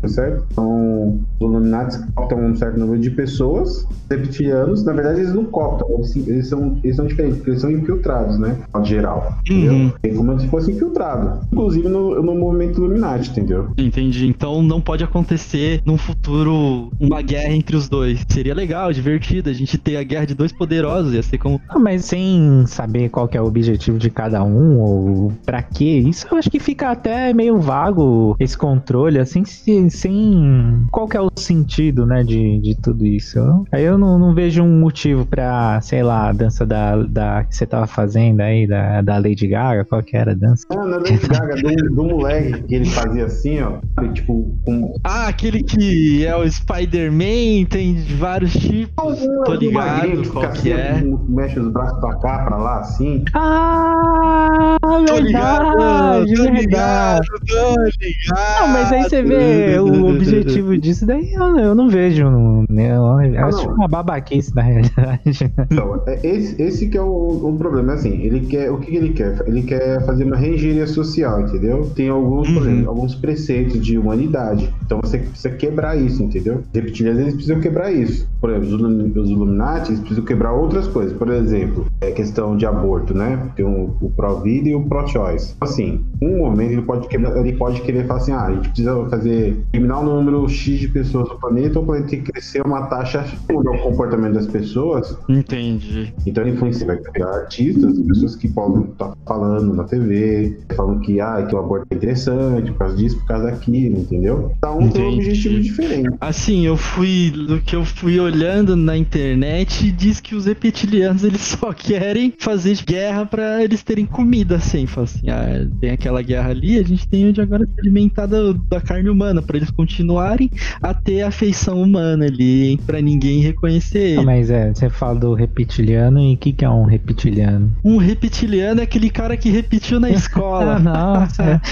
Certo? 0.05 0.45
Então, 0.51 1.19
os 1.39 1.47
Illuminati 1.49 1.97
cooptam 2.13 2.39
um 2.39 2.55
certo 2.55 2.79
número 2.79 2.99
de 2.99 3.09
pessoas. 3.11 3.69
Os 3.85 3.87
reptilianos, 4.09 4.83
na 4.85 4.93
verdade, 4.93 5.19
eles 5.21 5.33
não 5.33 5.45
cooptam, 5.45 5.87
eles, 5.95 6.15
eles 6.27 6.47
são, 6.47 6.77
eles 6.83 6.95
são 6.95 7.05
diferentes, 7.07 7.37
porque 7.37 7.51
eles 7.51 7.61
são 7.61 7.71
infiltrados, 7.71 8.37
né? 8.39 8.55
De 8.65 8.73
modo 8.73 8.85
geral. 8.85 9.37
Entendeu? 9.41 9.73
Uhum. 9.73 9.91
É 10.03 10.09
como 10.09 10.39
se 10.39 10.47
fosse 10.47 10.71
infiltrado. 10.71 11.39
Inclusive 11.51 11.87
no, 11.89 12.21
no 12.21 12.35
movimento 12.35 12.79
Illuminati, 12.79 13.29
entendeu? 13.31 13.69
Entendi. 13.77 14.27
Então 14.27 14.61
não 14.61 14.79
pode 14.81 15.03
acontecer 15.03 15.81
num 15.85 15.97
futuro 15.97 16.89
uma 16.99 17.21
guerra 17.21 17.53
entre 17.53 17.75
os 17.75 17.89
dois. 17.89 18.23
Seria 18.29 18.53
legal, 18.53 18.91
divertido. 18.93 19.49
A 19.49 19.53
gente 19.53 19.77
ter 19.77 19.97
a 19.97 20.03
guerra 20.03 20.25
de 20.25 20.35
dois 20.35 20.51
poderosos. 20.51 21.13
Ia 21.13 21.23
ser 21.23 21.37
como. 21.37 21.59
Ah, 21.69 21.79
mas 21.79 22.05
sem 22.05 22.63
saber 22.67 23.09
qual 23.09 23.27
que 23.27 23.37
é 23.37 23.41
o 23.41 23.45
objetivo 23.45 23.97
de 23.97 24.09
cada 24.09 24.43
um 24.43 24.79
ou 24.79 25.31
pra 25.45 25.61
quê, 25.61 26.03
isso 26.07 26.27
eu 26.31 26.37
acho 26.37 26.49
que 26.49 26.59
fica 26.59 26.89
até 26.91 27.33
meio 27.33 27.59
vago 27.59 28.35
esse 28.39 28.57
controle, 28.57 29.19
assim, 29.19 29.43
se- 29.45 29.86
sem 29.89 30.85
qual 30.91 31.07
que 31.07 31.17
é 31.17 31.21
o 31.21 31.29
sentido, 31.35 32.05
né, 32.05 32.23
de, 32.23 32.59
de 32.59 32.75
tudo 32.81 33.05
isso. 33.05 33.37
Eu- 33.39 33.65
Aí 33.71 33.83
eu 33.83 33.97
não, 33.97 34.17
não 34.19 34.33
vejo 34.33 34.63
um 34.63 34.79
motivo 34.79 35.25
pra, 35.25 35.79
sei 35.81 36.03
lá, 36.03 36.29
a 36.29 36.31
dança 36.33 36.65
da, 36.65 36.95
da 37.03 37.43
que 37.43 37.55
você 37.55 37.65
tava 37.65 37.87
fazendo 37.87 38.41
aí, 38.41 38.67
da, 38.67 39.01
da 39.01 39.15
Lady 39.17 39.47
Gaga, 39.47 39.85
qual 39.85 40.01
que 40.03 40.15
era 40.15 40.31
a 40.31 40.35
dança? 40.35 40.65
Ah, 40.71 40.75
na 40.85 40.97
Lady 40.97 41.27
Gaga, 41.27 41.55
do, 41.55 41.95
do 41.95 42.03
moleque 42.03 42.63
que 42.63 42.75
ele 42.75 42.85
fazia 42.85 43.25
assim, 43.25 43.59
ó. 43.61 43.77
Tipo, 44.13 44.55
com. 44.65 44.93
Ah, 45.03 45.27
aquele 45.27 45.61
que 45.63 46.25
é 46.25 46.35
o 46.35 46.49
Spider-Man, 46.49 47.65
tem 47.69 47.95
vários 48.17 48.53
tipos. 48.53 49.19
Tô 49.45 49.53
ligado 49.53 50.29
qual 50.31 50.49
que 50.51 50.71
é. 50.71 51.01
Mexe 51.27 51.59
os 51.59 51.71
braços 51.71 51.99
pra 51.99 52.15
cá, 52.19 52.39
pra 52.45 52.57
lá, 52.57 52.79
assim. 52.79 53.23
Ah, 53.33 54.77
Tô 54.81 55.17
ligado, 55.19 55.67
verdade, 55.77 56.33
tô 56.35 56.43
verdade. 56.43 56.59
ligado, 56.61 57.21
tô 57.47 57.75
ligado. 57.83 58.59
Não, 58.61 58.67
mas 58.69 58.91
aí 58.91 59.03
você 59.03 59.21
vê 59.21 59.76
o 59.85 60.09
objetivo 60.09 60.77
disso, 60.79 61.05
daí 61.05 61.33
eu, 61.33 61.57
eu 61.57 61.75
não 61.75 61.89
vejo. 61.89 62.25
Né? 62.69 62.95
Eu 62.95 63.05
acho 63.45 63.67
não. 63.67 63.75
uma 63.75 63.87
babaquice 63.87 64.55
na 64.55 64.61
realidade. 64.61 65.51
Então, 65.69 66.01
esse, 66.23 66.61
esse 66.61 66.87
que 66.87 66.97
é 66.97 67.01
o, 67.01 67.05
o 67.49 67.55
problema. 67.57 67.93
Assim, 67.93 68.21
ele 68.21 68.41
quer. 68.41 68.71
O 68.71 68.77
que, 68.77 68.95
ele 68.95 69.09
quer? 69.13 69.43
Ele 69.47 69.61
quer 69.63 70.03
fazer 70.05 70.23
uma 70.23 70.35
reengenharia 70.35 70.87
social, 70.87 71.41
entendeu? 71.41 71.89
Tem 71.95 72.09
alguns, 72.09 72.47
Uhum. 72.49 72.57
exemplo, 72.57 72.89
alguns 72.89 73.15
preceitos 73.15 73.85
de 73.85 73.97
humanidade. 73.97 74.73
Então 74.85 74.99
você 75.03 75.17
precisa 75.19 75.49
quebrar 75.49 75.95
isso, 75.97 76.23
entendeu? 76.23 76.57
Os 76.59 76.73
reptilianos 76.73 77.21
eles 77.21 77.33
precisam 77.33 77.59
quebrar 77.59 77.91
isso. 77.91 78.27
Por 78.39 78.49
exemplo, 78.49 78.67
os, 78.67 78.73
Illumi- 78.79 79.19
os 79.19 79.29
Illuminati 79.29 79.89
eles 79.89 79.99
precisam 79.99 80.23
quebrar 80.23 80.53
outras 80.53 80.87
coisas. 80.87 81.13
Por 81.17 81.29
exemplo, 81.29 81.85
é 82.01 82.11
questão 82.11 82.55
de 82.55 82.65
aborto, 82.65 83.13
né? 83.13 83.39
Tem 83.55 83.65
o, 83.65 83.95
o 84.01 84.09
pró-vida 84.15 84.69
e 84.69 84.75
o 84.75 84.81
pró-choice. 84.83 85.55
Assim, 85.61 86.01
um 86.21 86.37
momento 86.39 86.71
ele 86.71 86.81
pode, 86.81 87.07
quebrar, 87.07 87.37
ele 87.37 87.53
pode 87.53 87.81
querer 87.81 88.05
falar 88.05 88.19
assim: 88.19 88.31
ah, 88.31 88.43
a 88.45 88.51
gente 88.53 88.69
precisa 88.69 89.05
fazer. 89.09 89.57
Eliminar 89.73 90.01
o 90.01 90.05
número 90.05 90.47
X 90.47 90.79
de 90.79 90.87
pessoas 90.87 91.29
do 91.29 91.35
planeta, 91.35 91.79
o 91.79 91.85
planeta 91.85 92.09
tem 92.09 92.21
que 92.21 92.31
crescer 92.31 92.61
uma 92.65 92.87
taxa 92.87 93.25
mudar 93.49 93.71
o 93.71 93.77
comportamento 93.79 94.33
das 94.33 94.47
pessoas. 94.47 95.17
Entendi. 95.27 96.13
Então 96.25 96.43
ele 96.43 96.55
influencia, 96.55 96.85
vai 96.85 96.97
artistas, 97.21 97.99
pessoas 97.99 98.35
que 98.35 98.47
podem 98.47 98.83
estar 98.91 99.13
falando 99.25 99.73
na 99.73 99.83
TV, 99.83 100.57
falando 100.75 101.01
que, 101.01 101.19
ah, 101.19 101.45
que 101.47 101.55
o 101.55 101.59
aborto 101.59 101.87
é 101.89 101.95
interessante, 101.95 102.71
por 102.71 102.79
causa 102.79 102.95
disso, 102.95 103.17
por 103.19 103.27
causa 103.27 103.45
daquilo, 103.51 103.99
entendeu? 103.99 104.51
Cada 104.61 104.75
um 104.75 104.89
tem 104.89 105.03
um 105.03 105.13
objetivo 105.15 105.59
diferente. 105.59 106.15
Assim, 106.19 106.65
eu 106.65 106.77
fui. 106.77 107.31
Do 107.31 107.59
que 107.61 107.75
eu 107.75 107.85
fui 107.85 108.19
olhando 108.19 108.75
na 108.75 108.97
internet, 108.97 109.91
diz 109.91 110.19
que 110.19 110.35
os 110.35 110.45
reptilianos 110.45 111.23
eles 111.23 111.41
só 111.59 111.73
querem 111.73 112.33
fazer 112.37 112.77
guerra 112.85 113.25
pra 113.25 113.63
eles 113.63 113.83
terem 113.83 114.05
comida, 114.05 114.55
assim. 114.55 114.87
Assim, 114.97 115.29
ah, 115.29 115.67
tem 115.79 115.91
aquela 115.91 116.21
guerra 116.21 116.49
ali, 116.49 116.77
a 116.77 116.83
gente 116.83 117.07
tem 117.07 117.27
onde 117.27 117.41
agora 117.41 117.65
se 117.65 117.79
alimentar 117.79 118.25
da, 118.25 118.53
da 118.69 118.81
carne 118.81 119.09
humana, 119.09 119.41
pra 119.57 119.65
eles 119.65 119.71
continuarem 119.71 120.49
a 120.81 120.93
ter 120.93 121.23
a 121.23 121.31
feição 121.31 121.81
humana 121.81 122.25
ali, 122.25 122.77
pra 122.85 123.01
ninguém 123.01 123.41
reconhecer 123.41 124.15
Não, 124.15 124.21
ele. 124.21 124.25
mas 124.25 124.49
é, 124.49 124.73
você 124.73 124.89
fala 124.89 125.19
do 125.19 125.33
reptiliano 125.33 126.19
e 126.19 126.35
o 126.35 126.37
que, 126.37 126.53
que 126.53 126.63
é 126.63 126.69
um 126.69 126.83
reptiliano? 126.85 127.75
Um 127.83 127.97
reptiliano 127.97 128.79
é 128.81 128.83
aquele 128.83 129.09
cara 129.09 129.35
que 129.35 129.49
repetiu 129.49 129.99
na 129.99 130.07
Ah, 130.07 130.11
escola. 130.11 130.79
nossa. 130.79 131.61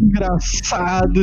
Engraçado. 0.00 1.20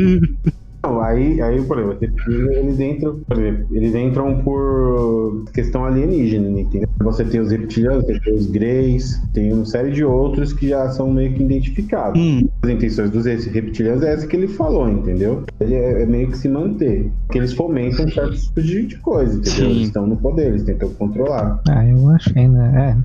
Não, 0.83 1.01
aí, 1.01 1.41
aí, 1.41 1.61
por 1.61 1.77
exemplo, 1.79 2.07
eles 2.53 2.79
entram, 2.79 3.19
por 3.27 3.37
exemplo, 3.37 3.65
eles 3.71 3.93
entram 3.95 4.41
por 4.41 5.43
questão 5.53 5.83
alienígena, 5.85 6.47
entendeu? 6.61 6.87
Você 7.01 7.23
tem 7.25 7.39
os 7.41 7.51
reptilianos, 7.51 8.05
você 8.05 8.19
tem 8.19 8.33
os 8.33 8.45
greys, 8.47 9.21
tem 9.33 9.51
uma 9.53 9.65
série 9.65 9.91
de 9.91 10.03
outros 10.05 10.53
que 10.53 10.69
já 10.69 10.89
são 10.89 11.11
meio 11.11 11.33
que 11.33 11.43
identificados. 11.43 12.19
Hum, 12.21 12.47
As 12.63 12.69
intenções 12.69 13.09
dos 13.09 13.25
reptilianos 13.25 14.03
é 14.03 14.13
essa 14.13 14.27
que 14.27 14.35
ele 14.35 14.47
falou, 14.47 14.87
entendeu? 14.89 15.43
Ele 15.59 15.75
é, 15.75 16.03
é 16.03 16.05
meio 16.05 16.29
que 16.29 16.37
se 16.37 16.47
manter. 16.47 17.11
Que 17.31 17.37
eles 17.37 17.53
fomentam 17.53 18.07
certos 18.09 18.43
tipos 18.47 18.63
de, 18.65 18.85
de 18.85 18.97
coisa, 18.97 19.33
entendeu? 19.37 19.51
Sim. 19.53 19.69
Eles 19.71 19.87
estão 19.87 20.07
no 20.07 20.15
poder, 20.17 20.47
eles 20.47 20.63
tentam 20.63 20.89
controlar. 20.91 21.61
Ah, 21.69 21.85
eu 21.85 22.09
acho 22.09 22.31
ainda, 22.37 22.65
é. 22.65 22.95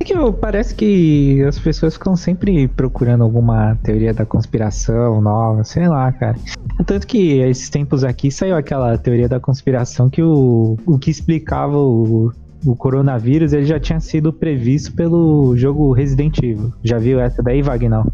É 0.00 0.04
que 0.04 0.14
eu- 0.14 0.32
parece 0.32 0.74
que 0.74 1.42
as 1.42 1.58
pessoas 1.58 1.94
ficam 1.94 2.16
sempre 2.16 2.68
procurando 2.68 3.24
alguma 3.24 3.76
teoria 3.82 4.14
da 4.14 4.24
conspiração 4.24 5.20
nova, 5.20 5.64
sei 5.64 5.88
lá, 5.88 6.10
cara. 6.12 6.36
Tanto 6.86 7.06
que 7.06 7.17
esses 7.20 7.68
tempos 7.68 8.04
aqui 8.04 8.30
saiu 8.30 8.56
aquela 8.56 8.96
teoria 8.96 9.28
da 9.28 9.40
conspiração 9.40 10.08
que 10.08 10.22
o, 10.22 10.76
o 10.86 10.98
que 10.98 11.10
explicava 11.10 11.76
o, 11.78 12.32
o 12.64 12.76
coronavírus 12.76 13.52
ele 13.52 13.66
já 13.66 13.78
tinha 13.78 14.00
sido 14.00 14.32
previsto 14.32 14.92
pelo 14.92 15.56
jogo 15.56 15.92
Resident 15.92 16.38
Evil. 16.38 16.72
Já 16.82 16.98
viu 16.98 17.20
essa 17.20 17.42
daí, 17.42 17.62
Wagner? 17.62 18.04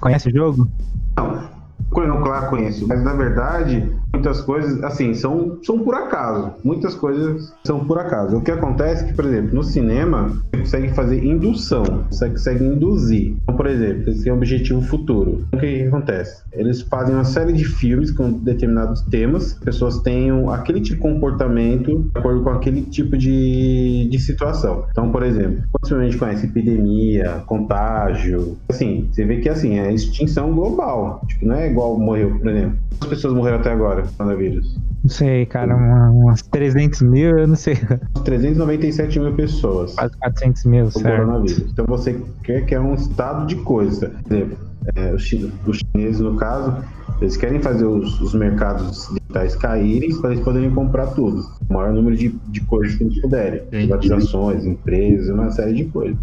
Conhece 0.00 0.28
o 0.28 0.32
jogo? 0.32 0.68
Não, 1.16 1.53
claro, 1.94 2.50
conheço. 2.50 2.86
Mas 2.88 3.02
na 3.04 3.12
verdade, 3.12 3.90
muitas 4.12 4.40
coisas, 4.40 4.82
assim, 4.82 5.14
são, 5.14 5.58
são 5.62 5.78
por 5.80 5.94
acaso. 5.94 6.52
Muitas 6.64 6.94
coisas 6.94 7.52
são 7.64 7.84
por 7.84 7.98
acaso. 7.98 8.36
O 8.36 8.40
que 8.40 8.50
acontece 8.50 9.04
é 9.04 9.08
que, 9.08 9.14
por 9.14 9.24
exemplo, 9.24 9.54
no 9.54 9.62
cinema, 9.62 10.28
você 10.28 10.60
consegue 10.60 10.94
fazer 10.94 11.24
indução. 11.24 11.84
Você 12.10 12.30
consegue 12.30 12.64
induzir. 12.64 13.36
Então, 13.42 13.56
por 13.56 13.66
exemplo, 13.66 14.02
eles 14.08 14.22
têm 14.22 14.32
um 14.32 14.36
objetivo 14.36 14.80
futuro. 14.82 15.44
O 15.52 15.58
que, 15.58 15.66
que 15.66 15.82
acontece? 15.82 16.42
Eles 16.52 16.82
fazem 16.82 17.14
uma 17.14 17.24
série 17.24 17.52
de 17.52 17.64
filmes 17.64 18.10
com 18.10 18.30
determinados 18.30 19.02
temas. 19.02 19.52
As 19.52 19.64
pessoas 19.64 19.98
tenham 20.00 20.50
aquele 20.50 20.80
tipo 20.80 20.94
de 20.94 21.00
comportamento 21.00 22.08
de 22.12 22.18
acordo 22.18 22.42
com 22.42 22.50
aquele 22.50 22.82
tipo 22.82 23.16
de, 23.16 24.08
de 24.10 24.18
situação. 24.18 24.84
Então, 24.90 25.10
por 25.10 25.22
exemplo, 25.22 25.62
quando 25.72 26.00
a 26.00 26.04
gente 26.04 26.16
conhece 26.16 26.46
epidemia, 26.46 27.42
contágio, 27.46 28.56
assim, 28.68 29.08
você 29.10 29.24
vê 29.24 29.40
que 29.40 29.48
assim, 29.48 29.78
é 29.78 29.92
extinção 29.92 30.54
global. 30.54 31.22
Tipo, 31.26 31.46
não 31.46 31.56
é 31.56 31.68
igual 31.68 31.83
morreu, 31.98 32.38
por 32.38 32.48
exemplo. 32.48 32.78
Quantas 32.92 33.08
pessoas 33.08 33.34
morreram 33.34 33.58
até 33.58 33.72
agora 33.72 34.02
com 34.02 34.08
coronavírus? 34.16 34.76
Não 35.02 35.10
sei, 35.10 35.44
cara, 35.46 35.76
uma- 35.76 36.10
umas 36.10 36.40
300 36.42 37.02
mil, 37.02 37.38
eu 37.38 37.46
não 37.46 37.56
sei, 37.56 37.76
397 38.24 39.18
mil 39.20 39.34
pessoas. 39.34 39.94
quase 39.94 40.16
400 40.18 40.64
mil, 40.64 40.90
certo? 40.90 41.16
coronavírus. 41.16 41.66
Então 41.72 41.84
você 41.86 42.20
quer 42.42 42.64
que 42.64 42.74
é 42.74 42.80
um 42.80 42.94
estado 42.94 43.46
de 43.46 43.56
coisa. 43.56 44.10
Por 44.26 44.32
exemplo, 44.34 44.56
é, 44.96 45.12
os, 45.14 45.22
chi- 45.22 45.52
os 45.66 45.78
chineses, 45.78 46.20
no 46.20 46.36
caso, 46.36 46.74
eles 47.20 47.36
querem 47.36 47.60
fazer 47.60 47.84
os, 47.84 48.20
os 48.20 48.34
mercados 48.34 49.08
digitais 49.08 49.54
caírem 49.56 50.14
para 50.20 50.32
eles 50.32 50.42
poderem 50.44 50.70
comprar 50.70 51.08
tudo. 51.08 51.44
O 51.68 51.72
maior 51.74 51.92
número 51.92 52.16
de, 52.16 52.28
de 52.48 52.60
coisas 52.62 52.96
que 52.96 53.04
eles 53.04 53.20
puderem. 53.20 53.60
Privatizações, 53.66 54.64
empresas, 54.64 55.28
uma 55.28 55.50
série 55.50 55.74
de 55.74 55.84
coisas. 55.86 56.16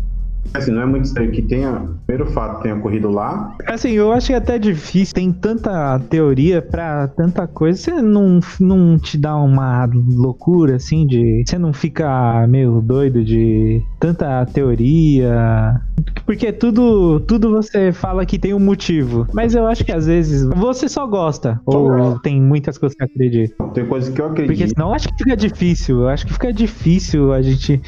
Assim, 0.53 0.71
não 0.71 0.81
é 0.81 0.85
muito 0.85 1.05
estranho 1.05 1.31
que 1.31 1.41
tenha, 1.41 1.87
primeiro 2.05 2.29
fato, 2.31 2.61
tenha 2.61 2.75
ocorrido 2.75 3.09
lá. 3.09 3.55
Assim, 3.67 3.91
eu 3.91 4.11
achei 4.11 4.35
até 4.35 4.59
difícil. 4.59 5.13
Tem 5.13 5.31
tanta 5.31 5.99
teoria 6.09 6.61
pra 6.61 7.07
tanta 7.07 7.47
coisa. 7.47 7.79
Você 7.79 8.01
não, 8.01 8.39
não 8.59 8.97
te 8.97 9.17
dá 9.17 9.35
uma 9.37 9.89
loucura, 9.93 10.75
assim, 10.75 11.05
de. 11.05 11.43
Você 11.45 11.57
não 11.57 11.71
fica 11.71 12.45
meio 12.47 12.81
doido 12.81 13.23
de 13.23 13.81
tanta 13.99 14.45
teoria. 14.45 15.79
Porque 16.25 16.51
tudo, 16.51 17.19
tudo 17.21 17.51
você 17.51 17.91
fala 17.91 18.25
que 18.25 18.39
tem 18.39 18.53
um 18.53 18.59
motivo. 18.59 19.27
Mas 19.33 19.55
eu 19.55 19.65
acho 19.67 19.83
que 19.83 19.91
às 19.91 20.05
vezes 20.05 20.43
você 20.55 20.87
só 20.87 21.05
gosta. 21.05 21.59
Ou 21.65 22.19
tem 22.19 22.41
muitas 22.41 22.77
coisas 22.77 22.97
que 22.97 23.03
acredita. 23.03 23.63
Tem 23.73 23.85
coisas 23.85 24.13
que 24.13 24.21
eu 24.21 24.27
Porque 24.27 24.43
acredito. 24.43 24.69
senão 24.69 24.89
eu 24.89 24.95
acho 24.95 25.09
que 25.09 25.23
fica 25.23 25.37
difícil. 25.37 26.01
Eu 26.01 26.09
acho 26.09 26.25
que 26.25 26.33
fica 26.33 26.53
difícil 26.53 27.33
a 27.33 27.41
gente 27.41 27.81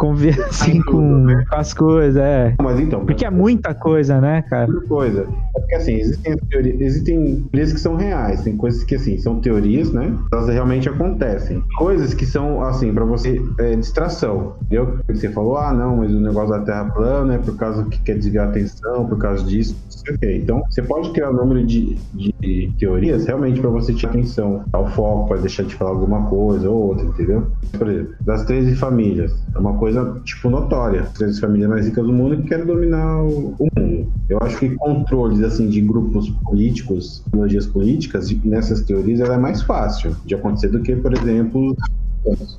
conviver 0.00 0.40
assim 0.48 0.80
com, 0.82 1.26
com 1.26 1.56
as 1.56 1.74
coisas, 1.74 2.16
é. 2.16 2.54
Mas 2.60 2.80
então, 2.80 3.04
Porque 3.04 3.24
é 3.24 3.30
muita 3.30 3.74
coisa, 3.74 4.20
né, 4.20 4.42
cara? 4.42 4.70
Outra 4.70 4.88
coisa. 4.88 5.28
É 5.54 5.60
porque 5.60 5.74
assim, 5.74 5.94
existem 5.94 6.36
teorias, 6.36 6.80
existem 6.80 7.42
teorias 7.52 7.72
que 7.72 7.80
são 7.80 7.96
reais, 7.96 8.42
tem 8.42 8.56
coisas 8.56 8.82
que 8.82 8.94
assim, 8.94 9.18
são 9.18 9.40
teorias, 9.40 9.92
né? 9.92 10.16
Elas 10.32 10.48
realmente 10.48 10.88
acontecem. 10.88 11.62
Coisas 11.76 12.14
que 12.14 12.24
são, 12.24 12.62
assim, 12.62 12.94
pra 12.94 13.04
você, 13.04 13.40
é, 13.58 13.76
distração. 13.76 14.54
Entendeu? 14.62 15.00
Você 15.08 15.28
falou, 15.28 15.58
ah, 15.58 15.72
não, 15.72 15.98
mas 15.98 16.10
o 16.10 16.20
negócio 16.20 16.50
da 16.50 16.60
Terra 16.60 16.84
plana 16.86 17.34
é 17.34 17.38
por 17.38 17.56
causa 17.60 17.84
que 17.84 18.00
quer 18.00 18.16
desviar 18.16 18.46
a 18.46 18.50
atenção, 18.50 19.06
por 19.06 19.18
causa 19.18 19.44
disso, 19.44 19.76
não 19.84 19.90
sei 19.90 20.14
o 20.14 20.18
quê. 20.18 20.40
Então, 20.42 20.62
você 20.68 20.82
pode 20.82 21.12
criar 21.12 21.30
um 21.30 21.34
número 21.34 21.64
de, 21.66 21.96
de 22.14 22.72
teorias 22.78 23.26
realmente 23.26 23.60
pra 23.60 23.70
você 23.70 23.92
tirar 23.92 24.10
atenção, 24.10 24.64
dar 24.68 24.80
o 24.80 24.90
foco, 24.90 25.28
pode 25.28 25.42
deixar 25.42 25.64
de 25.64 25.74
falar 25.74 25.90
alguma 25.90 26.26
coisa 26.28 26.68
ou 26.68 26.88
outra, 26.88 27.04
entendeu? 27.04 27.46
Por 27.76 27.88
exemplo, 27.88 28.14
das 28.22 28.44
13 28.44 28.74
famílias, 28.76 29.34
é 29.54 29.58
uma 29.58 29.74
coisa, 29.74 30.20
tipo, 30.24 30.48
notória. 30.48 31.02
As 31.02 31.12
13 31.12 31.40
famílias 31.40 31.70
mais 31.70 31.86
ricas 31.86 32.04
do 32.04 32.12
mundo 32.12 32.38
que 32.38 32.48
querem 32.48 32.66
dominar 32.66 33.22
o, 33.22 33.54
o 33.58 33.68
mundo. 33.76 34.12
Eu 34.28 34.38
acho 34.42 34.58
que 34.58 34.70
controles, 34.76 35.42
assim, 35.42 35.68
de 35.68 35.80
grupos 35.80 36.30
políticos, 36.30 37.22
ideologias 37.28 37.66
políticas, 37.66 38.30
nessas 38.44 38.82
teorias, 38.82 39.20
ela 39.20 39.34
é 39.34 39.38
mais 39.38 39.62
fácil 39.62 40.16
de 40.24 40.34
acontecer 40.34 40.68
do 40.68 40.80
que, 40.80 40.96
por 40.96 41.12
exemplo, 41.12 41.76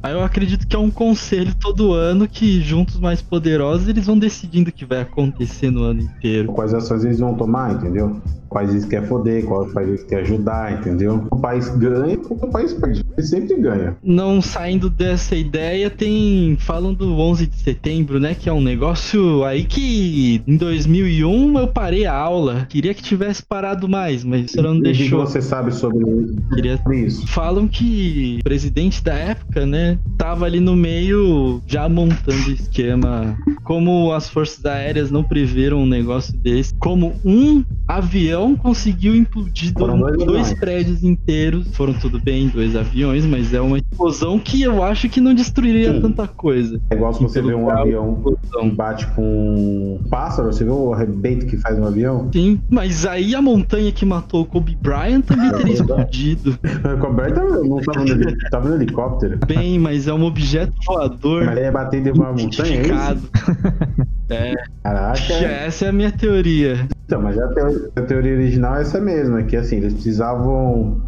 Aí 0.02 0.14
eu 0.14 0.24
acredito 0.24 0.68
que 0.68 0.76
é 0.76 0.80
um 0.80 0.90
conselho 0.92 1.54
todo 1.56 1.94
ano 1.94 2.28
que 2.28 2.62
juntos 2.62 3.00
mais 3.00 3.22
poderosos 3.22 3.88
eles 3.88 4.06
vão 4.06 4.18
decidindo 4.18 4.70
o 4.70 4.74
que 4.74 4.86
vai 4.86 5.02
acontecer 5.02 5.70
no 5.70 5.84
ano 5.84 6.02
inteiro. 6.02 6.52
quais 6.52 6.74
ações 6.74 7.04
eles 7.04 7.20
vão 7.20 7.34
tomar, 7.36 7.74
entendeu? 7.74 8.22
Quais 8.50 8.70
eles 8.70 8.84
querem 8.84 9.08
foder, 9.08 9.46
quais 9.46 9.88
eles 9.88 10.04
querem 10.04 10.26
ajudar, 10.26 10.74
entendeu? 10.74 11.26
O 11.32 11.38
país 11.38 11.70
ganha, 11.70 12.20
o 12.30 12.48
país 12.48 12.74
perde. 12.74 13.02
Ele 13.18 13.26
sempre 13.26 13.56
ganha. 13.56 13.96
Não 14.04 14.42
saindo 14.42 14.90
dessa 14.90 15.38
ideia, 15.38 15.90
tem. 15.90 16.58
Falam 16.60 16.94
do 16.94 17.18
11 17.18 17.48
de 17.48 17.56
setembro, 17.56 18.20
né? 18.20 18.36
Que 18.36 18.50
é 18.50 18.54
um 18.54 18.62
negócio 18.62 19.46
aí 19.46 19.64
que 19.64 20.42
em 20.46 20.58
2001 20.58 21.60
eu 21.60 21.68
parei 21.68 22.06
a 22.06 22.14
aula. 22.14 22.66
Queria 22.68 22.94
que 22.94 23.02
tivesse 23.02 23.42
parado 23.42 23.88
mais, 23.88 24.24
mas 24.26 24.46
o 24.46 24.48
senhor 24.50 24.64
não 24.64 24.76
E 24.76 24.80
o 24.80 24.84
que 24.84 24.98
deixou. 24.98 25.26
você 25.26 25.42
sabe 25.42 25.74
sobre 25.74 26.06
Queria 26.54 26.78
isso? 26.94 27.26
Falam 27.28 27.68
que 27.70 28.40
o 28.42 28.44
presidente 28.44 29.02
da 29.02 29.14
época, 29.52 29.66
né, 29.66 30.00
tava 30.18 30.46
ali 30.46 30.60
no 30.60 30.76
meio 30.76 31.62
já 31.68 31.88
montando 31.90 32.52
esquema. 32.52 33.38
Como 33.64 34.12
as 34.14 34.30
forças 34.30 34.66
aéreas 34.66 35.12
não 35.12 35.24
preveram 35.24 35.80
um 35.84 35.86
negócio 35.86 36.36
desse. 36.40 36.74
Como 36.76 37.14
um 37.24 37.64
avião 37.88 38.56
conseguiu 38.56 39.16
implodir 39.16 39.74
dois 39.74 40.18
dois, 40.26 40.54
prédios 40.54 41.04
inteiros. 41.04 41.68
Foram 41.76 41.94
tudo 41.94 42.20
bem, 42.20 42.48
dois 42.48 42.76
aviões, 42.76 43.26
mas 43.26 43.54
é 43.54 43.62
uma 43.62 43.78
explosão 43.78 44.40
que 44.40 44.62
eu 44.62 44.84
acho 44.84 45.10
que 45.10 45.20
não 45.20 45.34
destruiria 45.34 45.94
Sim. 45.94 46.02
tanta 46.02 46.28
coisa. 46.28 46.80
É 46.90 46.96
igual 46.96 47.14
se 47.14 47.22
você 47.22 47.42
vê 47.42 47.54
um 47.54 47.70
avião 47.70 48.24
que 48.52 48.70
bate 48.72 49.08
com 49.14 50.00
um 50.02 50.10
pássaro, 50.10 50.52
você 50.52 50.64
vê 50.64 50.72
o 50.72 50.94
arrebento 50.94 51.46
que 51.46 51.58
faz 51.58 51.78
um 51.78 51.86
avião? 51.86 52.30
Sim, 52.34 52.60
mas 52.70 53.06
aí 53.06 53.36
a 53.36 53.42
montanha 53.42 53.92
que 53.92 54.06
matou 54.06 54.42
o 54.42 54.46
Kobe 54.46 54.78
Bryant 54.82 55.22
também 55.24 55.52
teria 55.52 55.74
explodido. 55.74 56.58
O 56.92 56.98
Colbert 57.00 57.34
tava- 57.34 57.62
não 57.64 57.78
tava 57.78 58.06
no, 58.06 58.38
tava 58.50 58.70
no 58.70 58.76
helicóptero. 58.76 59.40
Bem, 59.46 59.80
mas 59.80 60.08
é 60.08 60.14
um 60.14 60.24
objeto 60.24 60.74
voador. 60.86 61.46
Mas 61.46 61.58
ele 61.58 61.66
ia 61.66 61.72
bater 61.72 62.00
e 62.00 62.04
derrubar 62.04 62.32
uma 62.32 62.44
montanha, 62.44 62.82
é. 62.82 64.12
É, 64.32 64.54
Caraca. 64.82 65.34
essa 65.34 65.86
é 65.86 65.90
a 65.90 65.92
minha 65.92 66.10
teoria. 66.10 66.88
Então, 67.06 67.22
mas 67.22 67.38
a 67.38 67.50
teoria, 67.50 67.92
a 67.98 68.02
teoria 68.02 68.34
original 68.34 68.78
é 68.78 68.82
essa 68.82 68.98
mesma, 69.02 69.44
que 69.44 69.58
assim, 69.58 69.76
eles 69.78 69.94
precisavam. 69.94 71.02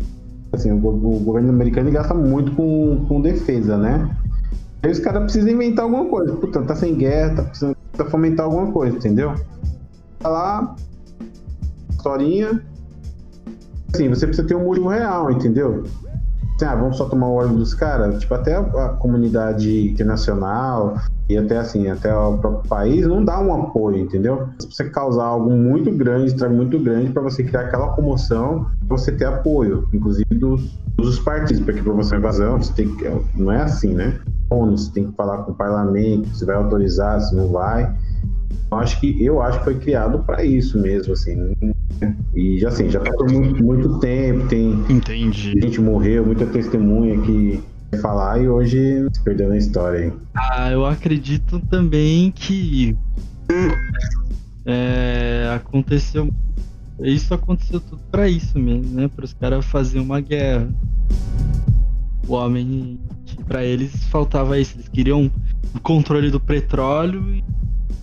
Assim, 0.52 0.72
o, 0.72 0.76
o 0.76 1.20
governo 1.22 1.50
americano 1.50 1.90
gasta 1.90 2.14
muito 2.14 2.52
com, 2.52 3.06
com 3.08 3.22
defesa, 3.22 3.78
né? 3.78 4.10
Aí 4.84 4.92
os 4.92 5.00
caras 5.00 5.24
precisam 5.24 5.52
inventar 5.52 5.86
alguma 5.86 6.06
coisa. 6.06 6.34
Puta, 6.36 6.62
tá 6.64 6.76
sem 6.76 6.96
guerra, 6.96 7.36
tá 7.36 7.44
precisando 7.44 7.78
tá 7.94 8.06
fomentar 8.06 8.46
alguma 8.46 8.72
coisa, 8.72 8.98
entendeu? 8.98 9.34
Tá 10.20 10.28
lá, 10.28 10.76
historinha. 11.92 12.62
Assim, 13.94 14.10
você 14.10 14.28
precisa 14.28 14.46
ter 14.46 14.56
um 14.56 14.66
motivo 14.66 14.90
real, 14.90 15.32
entendeu? 15.32 15.84
Assim, 16.64 16.72
ah, 16.72 16.76
vamos 16.76 16.98
só 16.98 17.06
tomar 17.06 17.28
o 17.28 17.34
óleo 17.34 17.56
dos 17.56 17.74
caras? 17.74 18.20
Tipo, 18.20 18.36
até 18.36 18.56
a, 18.56 18.90
comunidade 18.98 19.90
internacional 19.90 20.96
e 21.30 21.38
até 21.38 21.58
assim, 21.58 21.90
até 21.90 22.14
o 22.16 22.38
próprio 22.38 22.70
país 22.70 23.06
não 23.06 23.24
dá 23.24 23.40
um 23.42 23.54
apoio, 23.54 23.98
entendeu? 23.98 24.48
Você 24.58 24.68
precisa 24.68 24.90
causar 24.90 25.26
algo 25.26 25.52
muito 25.52 25.92
grande, 25.92 26.28
estrago 26.28 26.56
muito 26.56 26.80
grande 26.80 27.12
para 27.12 27.22
você 27.22 27.44
criar 27.44 27.62
aquela 27.62 27.90
comoção, 27.90 28.68
você 28.88 29.12
ter 29.12 29.26
apoio, 29.26 29.88
inclusive 29.94 30.26
dos, 30.36 30.80
dos 30.98 31.20
partidos, 31.20 31.64
porque 31.64 31.82
para 31.82 31.94
você 31.94 32.16
invasão, 32.16 32.58
você 32.58 32.74
tem 32.74 32.96
que, 32.96 33.12
não 33.36 33.52
é 33.52 33.62
assim, 33.62 33.94
né? 33.94 34.20
ONU, 34.50 34.78
você 34.78 34.92
tem 34.92 35.10
que 35.10 35.16
falar 35.18 35.40
com 35.40 35.52
o 35.52 35.56
parlamento, 35.56 36.34
se 36.34 36.46
vai 36.46 36.56
autorizar, 36.56 37.20
se 37.22 37.36
não 37.36 37.50
vai. 37.50 37.94
Eu 38.72 38.78
acho 38.78 39.00
que 39.00 39.24
eu 39.24 39.42
acho 39.42 39.60
que 39.60 39.64
foi 39.66 39.80
criado 39.80 40.20
para 40.24 40.44
isso 40.44 40.80
mesmo, 40.80 41.14
assim. 41.14 41.36
né? 41.36 41.74
E 42.34 42.60
já 42.60 42.70
assim, 42.70 42.90
já 42.90 43.00
passou 43.00 43.30
muito, 43.32 43.64
muito 43.64 44.00
tempo, 44.00 44.48
tem 44.48 44.84
Entendi. 44.90 45.54
gente 45.62 45.80
morreu, 45.80 46.26
muita 46.26 46.46
testemunha 46.46 47.20
que 47.22 47.62
falar 48.02 48.42
e 48.42 48.50
hoje 48.50 49.08
se 49.14 49.24
perdeu 49.24 49.50
na 49.50 49.58
história 49.58 50.00
aí. 50.00 50.14
Ah, 50.36 50.72
eu 50.72 50.86
acredito 50.86 51.60
também 51.70 52.32
que 52.32 52.98
é, 54.66 55.54
aconteceu 55.56 56.30
Isso 57.00 57.34
aconteceu 57.34 57.80
tudo 57.80 58.02
pra 58.12 58.28
isso 58.28 58.58
mesmo, 58.58 58.96
né? 58.96 59.10
Para 59.14 59.26
os 59.26 59.34
caras 59.34 59.66
fazerem 59.66 60.04
uma 60.06 60.20
guerra. 60.20 60.68
O 62.28 62.34
homem, 62.34 63.00
pra 63.48 63.64
eles 63.64 63.92
faltava 64.06 64.58
isso. 64.58 64.76
Eles 64.76 64.88
queriam 64.88 65.30
o 65.76 65.80
controle 65.82 66.32
do 66.32 66.40
petróleo 66.40 67.24
e 67.36 67.44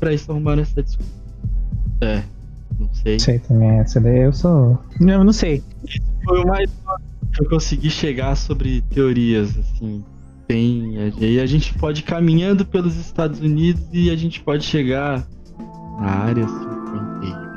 pra 0.01 0.13
isso 0.15 0.31
arrumaram 0.33 0.63
essa 0.63 0.83
desculpa. 0.83 1.13
É, 2.01 2.23
não 2.79 2.93
sei. 2.95 3.19
Sei 3.21 3.39
também, 3.39 3.79
essa 3.79 4.01
daí 4.01 4.21
eu 4.23 4.33
sou. 4.33 4.79
Não, 4.99 5.23
não 5.23 5.33
sei. 5.33 5.63
Foi 6.25 6.43
o 6.43 6.47
mais 6.47 6.71
que 7.33 7.45
eu 7.45 7.49
consegui 7.49 7.91
chegar 7.91 8.35
sobre 8.37 8.81
teorias, 8.91 9.57
assim. 9.59 10.03
Tem. 10.49 10.95
E 11.21 11.39
a 11.39 11.47
gente 11.47 11.73
pode 11.75 12.01
ir 12.01 12.05
caminhando 12.05 12.65
pelos 12.65 12.97
Estados 12.97 13.39
Unidos 13.41 13.85
e 13.93 14.11
a 14.11 14.17
gente 14.17 14.41
pode 14.41 14.65
chegar 14.65 15.25
na 16.01 16.09
área 16.11 16.49
51. 16.49 17.51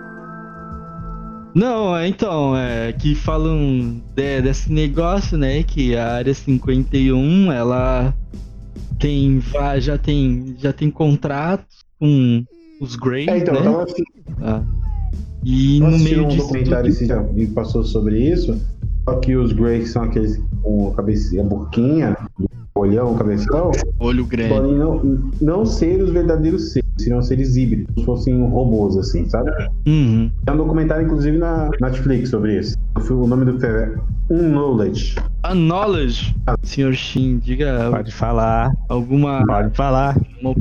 Não, 1.55 1.95
é, 1.95 2.07
então, 2.07 2.55
é 2.57 2.91
que 2.93 3.13
falam 3.15 4.01
de- 4.15 4.41
desse 4.41 4.71
negócio, 4.71 5.37
né? 5.37 5.61
Que 5.63 5.95
a 5.95 6.13
área 6.15 6.33
51, 6.33 7.51
ela 7.51 8.13
tem. 8.99 9.39
Já 9.79 9.97
tem, 9.97 10.55
já 10.57 10.73
tem 10.73 10.89
contratos 10.89 11.82
com 12.03 12.43
os 12.81 12.97
Grey, 12.97 13.29
É, 13.29 13.37
então, 13.37 13.53
né? 13.53 13.59
eu 13.61 13.63
tava 13.63 13.83
assim, 13.83 14.03
Ah. 14.41 14.61
E 15.45 15.79
eu 15.79 15.89
no 15.89 15.99
meio 15.99 16.25
um 16.25 16.27
disso 16.27 16.41
documentário 16.43 16.93
tudo- 16.93 17.33
que 17.35 17.47
passou 17.47 17.83
sobre 17.83 18.19
isso. 18.19 18.59
Só 19.07 19.15
que 19.17 19.35
os 19.35 19.51
Greys 19.53 19.91
são 19.91 20.03
aqueles 20.03 20.41
com 20.61 20.89
a 20.89 20.95
cabecinha, 20.95 21.41
a 21.41 21.45
boquinha, 21.45 22.17
olhão, 22.75 23.13
o 23.13 23.17
cabeção, 23.17 23.71
olho 23.99 24.25
grande. 24.25 24.49
podem 24.49 24.75
não, 24.75 25.01
não 25.41 25.65
ser 25.65 26.01
os 26.01 26.09
verdadeiros 26.11 26.71
seres, 26.71 26.87
seriam 26.97 27.21
seres 27.21 27.55
híbridos, 27.57 27.85
como 27.95 27.99
se 27.99 28.05
fossem 28.05 28.41
robôs, 28.49 28.95
assim, 28.97 29.27
sabe? 29.29 29.51
Uhum. 29.85 30.31
Tem 30.45 30.53
um 30.53 30.57
documentário, 30.57 31.05
inclusive, 31.05 31.37
na 31.37 31.69
Netflix 31.81 32.29
sobre 32.29 32.59
isso. 32.59 32.77
O 33.11 33.27
nome 33.27 33.43
do 33.45 33.59
filme 33.59 33.75
é 33.79 33.95
Unknowledge. 34.31 35.15
A 35.43 35.53
knowledge, 35.53 36.33
senhor 36.63 36.93
Shin, 36.93 37.39
diga 37.39 37.89
Pode 37.91 38.13
falar, 38.13 38.73
alguma. 38.87 39.45
pode 39.45 39.75
falar. 39.75 40.17
uma- 40.41 40.55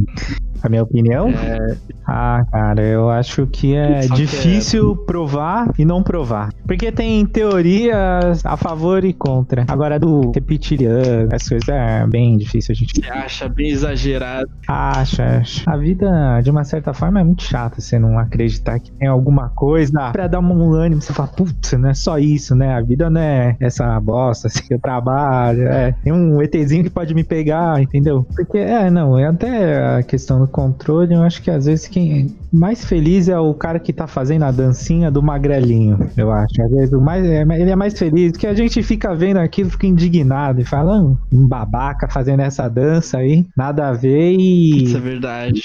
A 0.63 0.69
minha 0.69 0.83
opinião? 0.83 1.29
É, 1.29 1.77
Ah, 2.07 2.43
cara, 2.51 2.83
eu 2.83 3.09
acho 3.11 3.47
que 3.47 3.75
é 3.75 4.03
Só 4.03 4.15
que 4.15 4.23
difícil 4.23 4.97
provar 4.97 5.71
e 5.79 5.85
não 5.85 6.03
provar. 6.03 6.51
Porque 6.67 6.91
tem 6.93 7.25
teorias 7.27 8.45
a 8.45 8.57
favor 8.57 9.05
e 9.05 9.13
contra. 9.13 9.65
Agora, 9.69 9.99
do 9.99 10.33
reptiliano, 10.35 11.29
as 11.33 11.49
coisas 11.49 11.69
é 11.69 12.07
bem 12.07 12.37
difícil 12.37 12.73
a 12.73 12.75
gente 12.75 12.93
você 13.01 13.11
acha 13.11 13.49
bem 13.49 13.71
exagerado. 13.71 14.49
acha. 14.69 15.39
acha. 15.39 15.71
A 15.71 15.77
vida, 15.77 16.41
de 16.43 16.51
uma 16.51 16.65
certa 16.65 16.93
forma, 16.93 17.21
é 17.21 17.25
muito 17.25 17.43
chata 17.43 17.81
você 17.81 17.99
não 17.99 18.19
acreditar 18.19 18.79
que 18.79 18.93
tem 18.93 19.09
alguma 19.09 19.49
coisa 19.51 20.11
pra 20.13 20.27
dar 20.27 20.41
um 20.41 20.73
ânimo. 20.73 21.01
Você 21.01 21.13
fala, 21.13 21.29
putz, 21.29 21.73
não 21.73 21.91
é 21.91 21.95
só 21.95 22.19
isso, 22.19 22.55
né? 22.55 22.75
A 22.75 22.81
vida 22.81 23.09
não 23.09 23.21
é 23.21 23.57
essa 23.61 23.99
bosta 24.01 24.49
assim, 24.49 24.67
que 24.67 24.75
eu 24.75 24.81
trabalho. 24.81 25.67
É, 25.69 25.93
tem 26.03 26.13
um 26.13 26.41
ETzinho 26.43 26.85
que 26.85 26.91
pode 26.91 27.15
me 27.15 27.25
pegar, 27.25 27.81
entendeu? 27.81 28.27
Porque, 28.35 28.59
é, 28.59 28.91
não, 28.91 29.19
é 29.19 29.27
até 29.27 29.97
a 29.97 30.03
questão 30.03 30.41
do 30.41 30.49
controle. 30.53 31.15
Eu 31.15 31.23
acho 31.23 31.43
que 31.43 31.51
às 31.51 31.67
vezes 31.67 31.89
quem 31.89 32.37
mais 32.53 32.85
feliz 32.85 33.29
é 33.29 33.39
o 33.39 33.53
cara 33.55 33.81
que 33.81 33.93
tá 33.93 34.07
fazendo 34.07 34.45
a 34.45 34.53
dancinha 34.53 35.11
do 35.11 35.23
magrelinho, 35.23 35.99
eu 36.17 36.31
acho. 36.31 36.63
Às 36.63 36.71
vezes 36.71 36.93
o 36.93 37.01
mais, 37.01 37.25
é, 37.25 37.43
ele 37.43 37.71
é 37.71 37.77
mais 37.77 37.99
feliz, 37.99 38.33
porque 38.33 38.47
a 38.47 38.55
gente 38.55 38.83
fica 38.83 39.15
vendo 39.15 39.39
aquilo, 39.39 39.71
fica 39.71 39.87
indignado 39.87 40.61
e 40.61 40.65
fala, 40.65 40.99
"Ah, 40.99 41.17
um 41.33 41.49
babaca 41.49 42.09
fazendo 42.09 42.41
essa 42.41 42.69
dança 42.69 43.19
aí, 43.19 43.47
nada 43.57 43.89
a 43.89 43.93
ver 43.93 44.33
e. 44.33 44.85
Isso 44.85 44.97
é 44.97 45.01
verdade. 45.01 45.63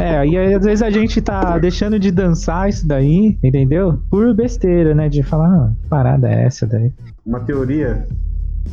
É, 0.00 0.26
e 0.26 0.38
aí, 0.38 0.54
às 0.54 0.64
vezes 0.64 0.82
a 0.82 0.90
gente 0.90 1.20
tá 1.20 1.58
deixando 1.58 1.98
de 1.98 2.10
dançar 2.10 2.68
isso 2.68 2.86
daí, 2.86 3.38
entendeu? 3.42 3.98
Por 4.10 4.34
besteira, 4.34 4.94
né? 4.94 5.08
De 5.08 5.22
falar, 5.22 5.48
ah, 5.48 5.72
que 5.82 5.88
parada 5.88 6.28
é 6.28 6.44
essa 6.44 6.66
daí? 6.66 6.92
Uma 7.26 7.40
teoria 7.40 8.06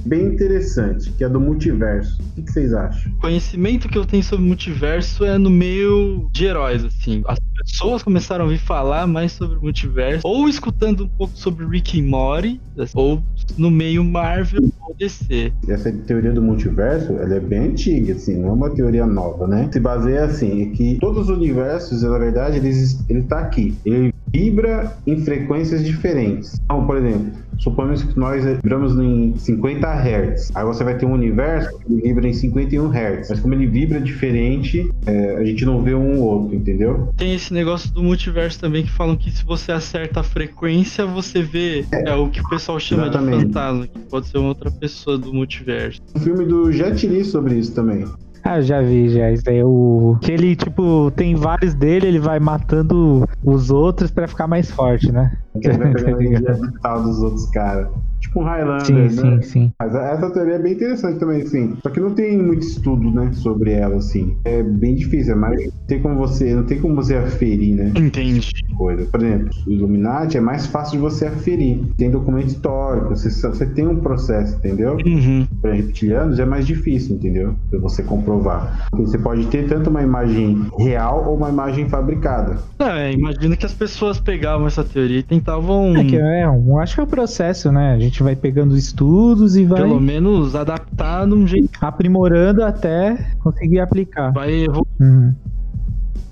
bem 0.05 0.25
interessante, 0.25 1.11
que 1.11 1.23
é 1.23 1.29
do 1.29 1.39
multiverso. 1.39 2.21
O 2.37 2.41
que, 2.41 2.51
vocês 2.51 2.73
acham? 2.73 3.11
O 3.13 3.17
conhecimento 3.17 3.87
que 3.87 3.97
eu 3.97 4.05
tenho 4.05 4.23
sobre 4.23 4.45
multiverso 4.45 5.23
é 5.23 5.37
no 5.37 5.49
meio 5.49 6.29
de 6.31 6.45
heróis, 6.45 6.83
assim. 6.83 7.21
As 7.27 7.39
pessoas 7.63 8.03
começaram 8.03 8.43
a 8.43 8.47
ouvir 8.47 8.59
falar 8.59 9.05
mais 9.05 9.31
sobre 9.33 9.57
o 9.57 9.61
multiverso, 9.61 10.27
ou 10.27 10.49
escutando 10.49 11.05
um 11.05 11.07
pouco 11.07 11.37
sobre 11.37 11.65
Rick 11.65 11.97
e 11.97 12.01
Morty, 12.01 12.59
ou 12.93 13.21
no 13.57 13.69
meio 13.69 14.03
Marvel 14.03 14.69
ou 14.81 14.95
DC. 14.95 15.53
Essa 15.67 15.91
teoria 15.91 16.31
do 16.31 16.41
multiverso, 16.41 17.13
ela 17.13 17.35
é 17.35 17.39
bem 17.39 17.59
antiga, 17.59 18.13
assim, 18.13 18.37
não 18.37 18.49
é 18.49 18.53
uma 18.53 18.69
teoria 18.69 19.05
nova, 19.05 19.47
né? 19.47 19.69
Se 19.71 19.79
baseia 19.79 20.25
assim, 20.25 20.63
é 20.63 20.65
que 20.75 20.97
todos 20.99 21.29
os 21.29 21.37
universos, 21.37 22.03
na 22.03 22.17
verdade, 22.17 22.57
eles, 22.57 23.03
ele 23.09 23.23
tá 23.23 23.39
aqui. 23.39 23.75
Ele 23.85 24.10
vibra 24.31 24.97
em 25.05 25.17
frequências 25.23 25.83
diferentes. 25.83 26.59
Então, 26.65 26.85
por 26.85 26.97
exemplo, 26.97 27.31
suponhamos 27.59 28.03
que 28.03 28.17
nós 28.17 28.43
vibramos 28.43 28.97
em 28.97 29.35
50 29.35 29.87
Hz. 29.87 30.51
Aí 30.55 30.65
você 30.65 30.83
vai 30.83 30.97
ter 30.97 31.05
um 31.05 31.13
universo 31.13 31.77
que 31.79 31.93
vibra 31.93 32.27
em 32.27 32.33
51 32.33 32.89
Hz. 32.89 33.29
Mas 33.29 33.39
como 33.39 33.53
ele 33.53 33.67
vibra 33.67 33.99
diferente, 33.99 34.89
é, 35.05 35.35
a 35.37 35.43
gente 35.43 35.65
não 35.65 35.81
vê 35.81 35.93
um 35.93 36.19
ou 36.19 36.41
outro, 36.41 36.55
entendeu? 36.55 37.09
Tem 37.17 37.33
esse 37.35 37.53
negócio 37.53 37.91
do 37.93 38.01
multiverso 38.01 38.59
também 38.59 38.83
que 38.83 38.91
falam 38.91 39.15
que 39.15 39.29
se 39.31 39.45
você 39.45 39.71
acerta 39.71 40.21
a 40.21 40.23
frequência, 40.23 41.05
você 41.05 41.41
vê 41.41 41.85
é, 41.91 42.13
o 42.13 42.29
que 42.29 42.41
o 42.41 42.49
pessoal 42.49 42.79
chama 42.79 43.03
Exatamente. 43.03 43.37
de 43.37 43.43
fantasma, 43.45 43.87
que 43.87 43.99
pode 44.09 44.27
ser 44.27 44.37
uma 44.37 44.49
outra 44.49 44.71
pessoa 44.71 45.17
do 45.17 45.33
multiverso. 45.33 46.01
O 46.15 46.19
filme 46.19 46.45
do 46.45 46.71
Jet 46.71 47.05
Li 47.05 47.23
sobre 47.23 47.55
isso 47.55 47.73
também. 47.73 48.05
Ah, 48.43 48.57
eu 48.57 48.61
já 48.63 48.81
vi, 48.81 49.09
já. 49.09 49.31
Isso 49.31 49.49
é 49.49 49.63
o. 49.63 50.17
Que 50.21 50.31
ele, 50.31 50.55
tipo, 50.55 51.11
tem 51.11 51.35
vários 51.35 51.73
dele, 51.73 52.07
ele 52.07 52.19
vai 52.19 52.39
matando 52.39 53.27
os 53.43 53.69
outros 53.69 54.11
pra 54.11 54.27
ficar 54.27 54.47
mais 54.47 54.69
forte, 54.71 55.11
né? 55.11 55.31
Ele 55.55 55.77
vai 55.77 55.93
pegando 55.93 56.49
a 56.49 56.53
vital 56.53 57.03
dos 57.03 57.21
outros 57.21 57.49
caras. 57.51 57.87
Tipo 58.21 58.41
um 58.41 58.43
Highlander, 58.43 58.85
Sim, 58.85 58.93
né? 58.93 59.09
sim, 59.09 59.41
sim. 59.41 59.71
Mas 59.79 59.95
essa 59.95 60.29
teoria 60.31 60.55
é 60.55 60.59
bem 60.59 60.73
interessante 60.73 61.19
também, 61.19 61.41
assim. 61.41 61.75
Só 61.81 61.89
que 61.89 61.99
não 61.99 62.13
tem 62.13 62.37
muito 62.37 62.61
estudo, 62.61 63.11
né, 63.11 63.31
sobre 63.33 63.71
ela, 63.73 63.95
assim. 63.97 64.35
É 64.45 64.61
bem 64.63 64.95
difícil, 64.95 65.35
mas 65.35 65.63
não 65.65 65.71
tem 65.87 66.01
como 66.01 66.15
você, 66.17 66.53
não 66.53 66.63
tem 66.63 66.79
como 66.79 66.95
você 66.95 67.15
aferir, 67.15 67.75
né, 67.75 67.91
Entendi. 67.97 68.51
coisa. 68.77 69.05
Por 69.11 69.21
exemplo, 69.21 69.49
o 69.67 69.71
Illuminati 69.71 70.37
é 70.37 70.41
mais 70.41 70.65
fácil 70.67 70.93
de 70.93 70.97
você 70.99 71.25
aferir. 71.27 71.79
Tem 71.97 72.11
documento 72.11 72.47
histórico, 72.47 73.09
você, 73.09 73.29
você 73.29 73.65
tem 73.65 73.87
um 73.87 73.97
processo, 73.97 74.55
entendeu? 74.57 74.97
Uhum. 75.05 75.47
Para 75.61 75.73
reptilianos 75.73 76.39
é 76.39 76.45
mais 76.45 76.65
difícil, 76.67 77.15
entendeu? 77.15 77.55
Pra 77.69 77.79
você 77.79 78.03
comprovar. 78.03 78.87
Porque 78.91 79.05
você 79.07 79.17
pode 79.17 79.45
ter 79.47 79.67
tanto 79.67 79.89
uma 79.89 80.01
imagem 80.03 80.65
real 80.79 81.25
ou 81.27 81.35
uma 81.37 81.49
imagem 81.49 81.89
fabricada. 81.89 82.57
É, 82.79 83.11
imagina 83.11 83.55
que 83.55 83.65
as 83.65 83.73
pessoas 83.73 84.19
pegavam 84.19 84.67
essa 84.67 84.83
teoria 84.83 85.19
e 85.19 85.23
tentavam, 85.23 85.95
É 85.97 86.03
que 86.03 86.15
é, 86.15 86.45
eu 86.45 86.77
acho 86.77 86.95
que 86.95 87.01
é 87.01 87.03
o 87.03 87.07
processo, 87.07 87.71
né? 87.71 87.93
A 87.93 87.99
gente 87.99 88.10
vai 88.19 88.35
pegando 88.35 88.75
estudos 88.75 89.55
e 89.55 89.65
vai 89.65 89.81
pelo 89.81 89.99
menos, 89.99 90.55
adaptar 90.55 91.25
de 91.27 91.33
um 91.33 91.45
jeito 91.45 91.69
aprimorando 91.79 92.63
até 92.63 93.33
conseguir 93.39 93.79
aplicar. 93.79 94.31
vai 94.31 94.63
evoluir. 94.63 94.87
Uhum. 94.99 95.33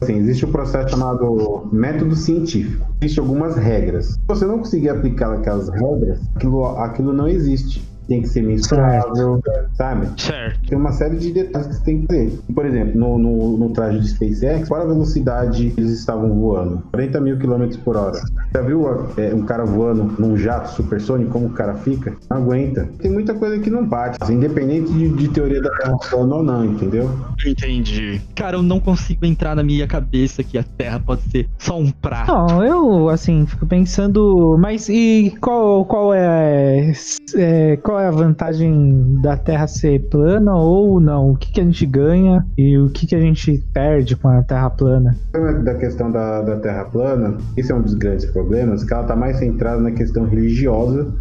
Assim, 0.02 0.16
existe 0.16 0.46
um 0.46 0.52
processo 0.52 0.92
chamado 0.92 1.68
método 1.74 2.16
científico. 2.16 2.88
Existem 3.02 3.22
algumas 3.22 3.58
regras. 3.58 4.12
Se 4.12 4.20
você 4.28 4.46
não 4.46 4.60
conseguir 4.60 4.90
aplicar 4.90 5.34
aquelas 5.34 5.68
regras, 5.70 6.22
aquilo, 6.36 6.66
aquilo 6.78 7.12
não 7.12 7.28
existe. 7.28 7.84
Tem 8.10 8.22
que 8.22 8.28
ser 8.28 8.42
mensurável, 8.42 9.40
sabe? 9.74 10.08
Certo. 10.20 10.68
Tem 10.68 10.78
uma 10.78 10.92
série 10.92 11.16
de 11.18 11.32
detalhes 11.32 11.68
que 11.68 11.76
você 11.76 11.84
tem 11.84 12.02
que 12.02 12.08
ter. 12.08 12.40
Por 12.54 12.66
exemplo, 12.66 13.00
no, 13.00 13.18
no, 13.18 13.58
no 13.58 13.70
traje 13.70 14.00
de 14.00 14.10
SpaceX, 14.10 14.68
qual 14.68 14.82
a 14.82 14.86
velocidade 14.86 15.74
eles 15.78 15.92
estavam 15.92 16.34
voando? 16.34 16.84
40 16.92 17.22
mil 17.22 17.38
quilômetros 17.38 17.78
por 17.78 17.96
hora. 17.96 18.20
Já 18.54 18.62
viu 18.62 18.86
é, 19.16 19.34
um 19.34 19.44
cara 19.44 19.64
voando 19.64 20.16
num 20.20 20.36
jato 20.36 20.72
supersônico, 20.72 21.32
como 21.32 21.48
o 21.48 21.52
cara 21.52 21.76
fica? 21.76 22.16
Não 22.30 22.38
aguenta. 22.38 22.90
Tem 23.00 23.12
muita 23.12 23.34
coisa 23.34 23.60
que 23.60 23.70
não 23.70 23.86
bate, 23.86 24.18
assim, 24.20 24.34
independente 24.34 24.92
de, 24.92 25.10
de 25.10 25.28
teoria 25.30 25.62
da 25.62 25.70
Terra 25.78 25.98
plana 26.10 26.36
ou 26.36 26.44
não, 26.44 26.66
entendeu? 26.66 27.10
Entendi. 27.46 28.20
Cara, 28.36 28.58
eu 28.58 28.64
não 28.64 28.80
consigo 28.80 29.26
entrar 29.26 29.56
na 29.56 29.64
minha 29.64 29.88
cabeça 29.88 30.44
que 30.44 30.58
a 30.58 30.64
Terra 30.64 31.00
pode 31.00 31.22
ser 31.30 31.48
só 31.58 31.78
um 31.78 31.92
prato. 31.92 32.32
Não, 32.32 32.64
eu, 32.64 33.10
assim, 33.10 33.46
fico 33.46 33.66
pensando, 33.66 34.58
mas 34.60 34.90
e 34.90 35.34
qual, 35.40 35.86
qual 35.86 36.14
é, 36.14 36.92
é, 37.36 37.78
qual 37.78 37.99
é 38.00 38.08
a 38.08 38.12
vantagem 38.12 39.20
da 39.22 39.38
Terra 39.38 39.68
ser 39.68 40.00
plana 40.10 40.56
ou 40.56 41.00
não? 41.00 41.32
O 41.32 41.36
que, 41.36 41.52
que 41.52 41.62
a 41.62 41.64
gente 41.64 41.86
ganha 41.86 42.46
e 42.58 42.78
o 42.78 42.90
que, 42.90 43.06
que 43.08 43.16
a 43.16 43.20
gente 43.20 43.64
perde 43.74 44.16
com 44.16 44.28
a 44.28 44.42
Terra 44.42 44.70
plana? 44.70 45.16
da 45.64 45.76
questão 45.76 46.12
da, 46.12 46.42
da 46.42 46.58
Terra 46.58 46.86
plana, 46.86 47.38
esse 47.56 47.72
é 47.72 47.76
um 47.76 47.82
dos 47.82 47.94
grandes 47.94 48.26
problemas, 48.26 48.84
que 48.84 48.94
ela 48.94 49.04
está 49.04 49.16
mais 49.16 49.38
centrada 49.38 49.82
na 49.82 49.92
questão 49.92 50.26
religiosa 50.26 51.14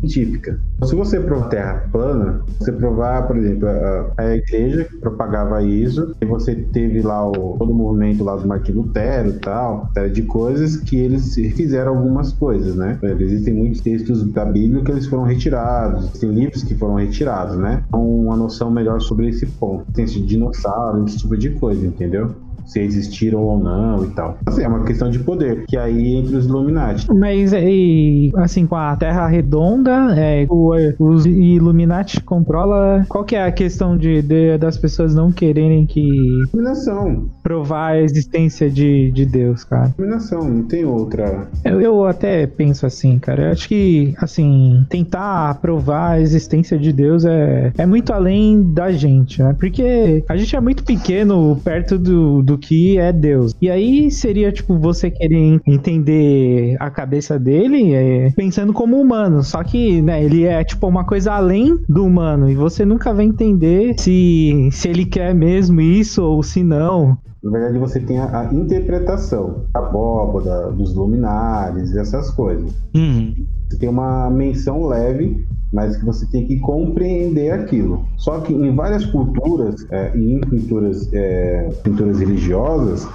científica. 0.00 0.60
Se 0.84 0.94
você 0.94 1.20
provar 1.20 1.48
Terra 1.48 1.88
plana, 1.90 2.40
você 2.58 2.72
provar, 2.72 3.26
por 3.26 3.36
exemplo, 3.36 3.68
a, 3.68 4.12
a 4.16 4.36
igreja 4.36 4.84
que 4.84 4.96
propagava 4.98 5.62
isso, 5.62 6.14
e 6.20 6.24
você 6.24 6.54
teve 6.54 7.00
lá 7.02 7.26
o, 7.28 7.56
todo 7.58 7.72
o 7.72 7.74
movimento 7.74 8.22
lá 8.22 8.36
do 8.36 8.46
Martin 8.46 8.72
Lutero 8.72 9.30
e 9.30 9.38
tal, 9.40 9.90
série 9.94 10.10
de 10.10 10.22
coisas 10.22 10.76
que 10.76 10.96
eles 10.98 11.34
fizeram 11.34 11.96
algumas 11.96 12.32
coisas, 12.32 12.76
né? 12.76 12.98
Existem 13.18 13.54
muitos 13.54 13.80
textos 13.80 14.24
da 14.32 14.44
Bíblia 14.44 14.82
que 14.82 14.90
eles 14.90 15.06
foram 15.06 15.24
retirados, 15.24 16.04
existem 16.04 16.30
livros 16.30 16.62
que 16.62 16.74
foram 16.74 16.94
retirados, 16.94 17.56
né? 17.56 17.82
Então, 17.88 18.06
uma 18.06 18.36
noção 18.36 18.70
melhor 18.70 19.00
sobre 19.00 19.28
esse 19.28 19.46
ponto. 19.46 19.90
Tem 19.92 20.04
esse 20.04 20.20
dinossauro, 20.20 21.04
esse 21.04 21.18
tipo 21.18 21.36
de 21.36 21.50
coisa, 21.50 21.86
entendeu? 21.86 22.34
Se 22.68 22.80
existiram 22.80 23.40
ou 23.40 23.58
não 23.58 24.04
e 24.04 24.08
tal. 24.08 24.38
Assim, 24.46 24.62
é 24.62 24.68
uma 24.68 24.84
questão 24.84 25.10
de 25.10 25.18
poder, 25.18 25.64
que 25.66 25.76
aí 25.76 26.14
entre 26.16 26.36
os 26.36 26.46
Illuminati. 26.46 27.06
Mas 27.12 27.52
e, 27.52 28.30
assim, 28.36 28.66
com 28.66 28.76
a 28.76 28.94
Terra 28.96 29.26
redonda, 29.26 30.14
é, 30.16 30.46
o- 30.48 30.74
os 30.98 31.26
Illuminati 31.26 32.20
controla. 32.22 33.04
Qual 33.08 33.24
que 33.24 33.36
é 33.36 33.44
a 33.44 33.52
questão 33.52 33.96
de, 33.96 34.22
de- 34.22 34.58
das 34.58 34.76
pessoas 34.76 35.14
não 35.14 35.30
quererem 35.32 35.86
que 35.86 36.06
Dominação, 36.52 37.28
provar 37.42 37.92
a 37.92 38.00
existência 38.00 38.68
de, 38.70 39.10
de 39.12 39.24
Deus, 39.24 39.64
cara? 39.64 39.92
dominação, 39.96 40.42
não 40.48 40.62
tem 40.64 40.84
outra. 40.84 41.48
Eu, 41.64 41.80
eu 41.80 42.04
até 42.04 42.46
penso 42.46 42.84
assim, 42.86 43.18
cara. 43.18 43.44
Eu 43.46 43.52
acho 43.52 43.68
que, 43.68 44.14
assim, 44.18 44.84
tentar 44.88 45.54
provar 45.60 46.12
a 46.12 46.20
existência 46.20 46.78
de 46.78 46.92
Deus 46.92 47.24
é, 47.24 47.72
é 47.78 47.86
muito 47.86 48.12
além 48.12 48.62
da 48.72 48.90
gente, 48.92 49.42
né? 49.42 49.54
Porque 49.58 50.24
a 50.28 50.36
gente 50.36 50.54
é 50.54 50.60
muito 50.60 50.84
pequeno 50.84 51.56
perto 51.64 51.98
do, 51.98 52.42
do 52.42 52.57
que 52.58 52.98
é 52.98 53.12
Deus. 53.12 53.54
E 53.60 53.70
aí 53.70 54.10
seria, 54.10 54.52
tipo, 54.52 54.78
você 54.78 55.10
querer 55.10 55.60
entender 55.66 56.76
a 56.78 56.90
cabeça 56.90 57.38
dele 57.38 57.94
é, 57.94 58.30
pensando 58.32 58.72
como 58.72 59.00
humano. 59.00 59.42
Só 59.42 59.62
que, 59.62 60.02
né, 60.02 60.22
ele 60.22 60.44
é, 60.44 60.62
tipo, 60.64 60.86
uma 60.86 61.04
coisa 61.04 61.32
além 61.32 61.78
do 61.88 62.04
humano. 62.04 62.50
E 62.50 62.54
você 62.54 62.84
nunca 62.84 63.12
vai 63.12 63.24
entender 63.24 63.94
se, 63.98 64.68
se 64.72 64.88
ele 64.88 65.04
quer 65.04 65.34
mesmo 65.34 65.80
isso 65.80 66.22
ou 66.22 66.42
se 66.42 66.62
não. 66.62 67.16
Na 67.42 67.50
verdade, 67.50 67.78
você 67.78 68.00
tem 68.00 68.18
a, 68.18 68.40
a 68.40 68.52
interpretação 68.52 69.64
da 69.72 69.80
abóbora, 69.80 70.72
dos 70.72 70.94
luminares, 70.94 71.94
essas 71.94 72.30
coisas. 72.30 72.72
Uhum. 72.94 73.34
Você 73.68 73.78
tem 73.78 73.88
uma 73.88 74.28
menção 74.28 74.86
leve, 74.86 75.46
mas 75.72 75.96
que 75.96 76.04
você 76.04 76.26
tem 76.26 76.46
que 76.46 76.58
compreender 76.60 77.50
aquilo. 77.50 78.04
Só 78.16 78.40
que 78.40 78.52
em 78.52 78.74
várias 78.74 79.04
culturas 79.06 79.86
é, 79.90 80.16
e 80.16 80.32
em 80.32 80.40
pinturas, 80.40 81.08
é, 81.12 81.68
pinturas 81.82 82.18
religiosas, 82.18 83.06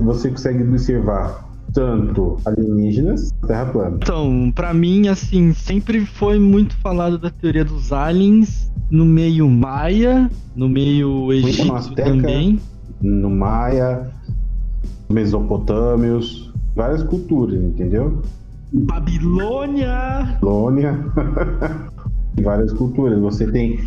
você, 0.00 0.30
consegue 0.30 0.62
observar 0.62 1.48
tanto 1.72 2.36
alienígenas, 2.44 3.30
terra 3.46 3.66
plana. 3.66 3.96
Então, 3.96 4.52
pra 4.54 4.74
mim, 4.74 5.08
assim, 5.08 5.52
sempre 5.54 6.04
foi 6.04 6.38
muito 6.38 6.76
falado 6.76 7.18
da 7.18 7.30
teoria 7.30 7.64
dos 7.64 7.92
aliens 7.92 8.70
no 8.90 9.06
meio 9.06 9.48
maia, 9.48 10.30
no 10.54 10.68
meio 10.68 11.32
egípcio 11.32 11.74
Azteca. 11.74 12.10
também. 12.10 12.60
No 13.00 13.30
Maia, 13.30 14.12
Mesopotâmios, 15.10 16.52
várias 16.76 17.02
culturas, 17.02 17.60
entendeu? 17.60 18.22
Babilônia! 18.72 20.38
Babilônia, 20.40 20.98
várias 22.42 22.72
culturas. 22.72 23.18
Você 23.20 23.46
tem. 23.50 23.86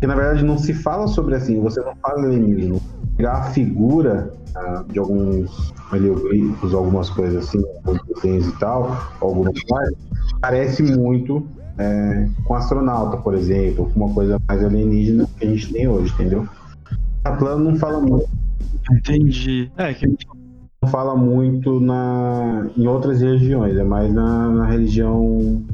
Que 0.00 0.06
na 0.06 0.14
verdade 0.14 0.44
não 0.44 0.58
se 0.58 0.74
fala 0.74 1.08
sobre 1.08 1.34
assim, 1.34 1.60
você 1.60 1.80
não 1.80 1.94
fala 1.96 2.24
alienígena. 2.24 2.80
Pegar 3.16 3.32
a 3.32 3.42
figura 3.50 4.32
ah, 4.54 4.84
de 4.90 4.98
alguns 4.98 5.72
hieroglifos, 5.92 6.74
algumas 6.74 7.10
coisas 7.10 7.48
assim, 7.48 7.62
alguns 7.84 8.00
desenhos 8.06 8.48
e 8.48 8.58
tal, 8.58 8.96
algumas 9.20 9.62
partes, 9.64 9.98
parece 10.40 10.82
muito 10.82 11.44
é, 11.78 12.28
com 12.44 12.54
astronauta, 12.54 13.16
por 13.16 13.34
exemplo, 13.34 13.90
com 13.92 14.04
uma 14.04 14.14
coisa 14.14 14.40
mais 14.46 14.64
alienígena 14.64 15.28
que 15.36 15.46
a 15.46 15.48
gente 15.48 15.72
tem 15.72 15.88
hoje, 15.88 16.12
entendeu? 16.14 16.46
A 17.24 17.32
plano 17.32 17.70
não 17.70 17.76
fala 17.76 18.00
muito 18.00 18.28
Entendi. 18.90 19.70
É, 19.76 19.92
que 19.92 20.06
não 20.06 20.16
fala 20.88 21.16
muito 21.16 21.80
na, 21.80 22.68
em 22.76 22.86
outras 22.86 23.20
religiões, 23.20 23.76
é 23.76 23.84
mais 23.84 24.12
na, 24.12 24.48
na 24.50 24.66
religião 24.66 25.64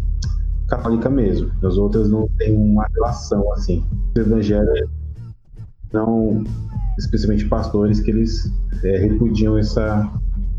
católica 0.68 1.08
mesmo. 1.08 1.50
As 1.62 1.76
outras 1.76 2.08
não 2.08 2.28
tem 2.38 2.54
uma 2.54 2.86
relação 2.94 3.52
assim. 3.52 3.84
O 4.16 4.20
evangelho 4.20 4.68
não, 5.92 6.42
especialmente 6.98 7.46
pastores, 7.46 8.00
que 8.00 8.10
eles 8.10 8.52
é, 8.82 8.98
repudiam 8.98 9.56
essa, 9.56 10.10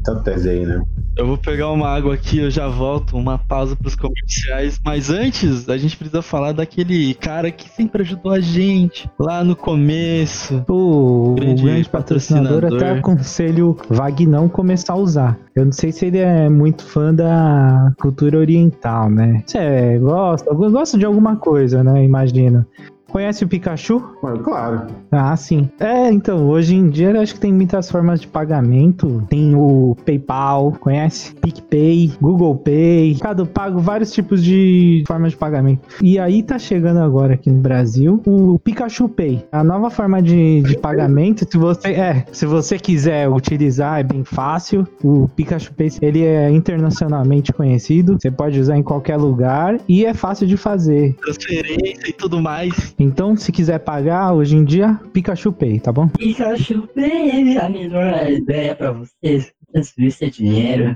essa 0.02 0.16
tese 0.22 0.50
aí, 0.50 0.66
né? 0.66 0.82
Eu 1.18 1.26
vou 1.26 1.38
pegar 1.38 1.72
uma 1.72 1.88
água 1.88 2.14
aqui, 2.14 2.40
eu 2.40 2.52
já 2.52 2.68
volto, 2.68 3.16
uma 3.16 3.38
pausa 3.38 3.74
pros 3.74 3.96
comerciais. 3.96 4.78
Mas 4.84 5.10
antes, 5.10 5.70
a 5.70 5.78
gente 5.78 5.96
precisa 5.96 6.22
falar 6.22 6.52
daquele 6.52 7.14
cara 7.14 7.50
que 7.52 7.70
sempre 7.70 8.02
ajudou 8.02 8.34
a 8.34 8.42
gente 8.42 9.10
lá 9.18 9.42
no 9.42 9.56
começo. 9.56 10.66
O, 10.68 11.32
o 11.32 11.36
Grande 11.36 11.64
grande 11.64 11.90
patrocinador, 11.90 12.62
patrocinador. 12.62 12.90
até 12.90 13.00
aconselho 13.00 13.78
Vagnão 13.90 14.50
começar 14.50 14.94
a 14.94 14.98
usar. 14.98 15.40
Eu 15.56 15.64
não 15.64 15.72
sei 15.72 15.94
se 15.94 16.06
ele 16.06 16.18
é 16.18 16.50
muito 16.50 16.84
fã 16.84 17.14
da 17.14 17.94
cultura 17.98 18.38
oriental, 18.38 19.10
né? 19.10 19.42
Você 19.46 19.98
gosta, 20.00 20.54
gosta 20.54 20.98
de 20.98 21.06
alguma 21.06 21.38
coisa, 21.38 21.82
né? 21.82 22.04
Imagina. 22.04 22.68
Conhece 23.16 23.46
o 23.46 23.48
Pikachu? 23.48 24.02
Claro, 24.44 24.88
Ah, 25.10 25.38
sim. 25.38 25.70
É, 25.80 26.12
então, 26.12 26.50
hoje 26.50 26.76
em 26.76 26.90
dia 26.90 27.12
eu 27.12 27.22
acho 27.22 27.36
que 27.36 27.40
tem 27.40 27.54
muitas 27.54 27.90
formas 27.90 28.20
de 28.20 28.28
pagamento. 28.28 29.24
Tem 29.30 29.56
o 29.56 29.96
PayPal, 30.06 30.74
conhece? 30.74 31.34
PicPay, 31.36 32.12
Google 32.20 32.58
Pay. 32.58 33.18
Cada 33.22 33.46
pago 33.46 33.80
vários 33.80 34.12
tipos 34.12 34.44
de 34.44 35.06
formas 35.08 35.32
de 35.32 35.38
pagamento. 35.38 35.88
E 36.02 36.20
aí 36.20 36.44
tá 36.44 36.60
chegando 36.60 37.00
agora 37.00 37.36
aqui 37.36 37.50
no 37.50 37.62
Brasil 37.62 38.22
o 38.26 38.60
Pikachu 38.60 39.08
Pay. 39.08 39.46
A 39.50 39.64
nova 39.64 39.90
forma 39.90 40.22
de, 40.22 40.62
de 40.64 40.78
pagamento, 40.78 41.48
se 41.50 41.58
você 41.58 41.92
é, 41.92 42.26
se 42.34 42.46
você 42.46 42.78
quiser 42.78 43.30
utilizar, 43.30 43.98
é 44.02 44.04
bem 44.04 44.26
fácil. 44.26 44.86
O 45.02 45.30
Pikachu 45.30 45.74
Pay, 45.74 45.92
ele 46.02 46.22
é 46.22 46.52
internacionalmente 46.52 47.54
conhecido. 47.54 48.18
Você 48.20 48.30
pode 48.30 48.60
usar 48.60 48.76
em 48.76 48.84
qualquer 48.84 49.16
lugar 49.16 49.80
e 49.88 50.06
é 50.06 50.14
fácil 50.14 50.46
de 50.46 50.58
fazer. 50.58 51.16
Transferência 51.22 52.10
e 52.10 52.12
tudo 52.12 52.42
mais. 52.42 52.94
Então, 53.06 53.38
se 53.38 53.52
quiser 53.52 53.78
pagar 53.78 54.34
hoje 54.34 54.58
em 54.58 54.66
dia, 54.66 55.00
Pikachu 55.14 55.54
Pay, 55.54 55.80
tá 55.80 55.92
bom? 55.92 56.08
Pikachu 56.08 56.90
Baby, 56.96 57.56
a 57.60 57.70
melhor 57.70 58.28
ideia 58.32 58.74
pra 58.74 58.92
vocês 58.92 59.54
transferir 59.72 60.12
seu 60.12 60.30
dinheiro. 60.32 60.96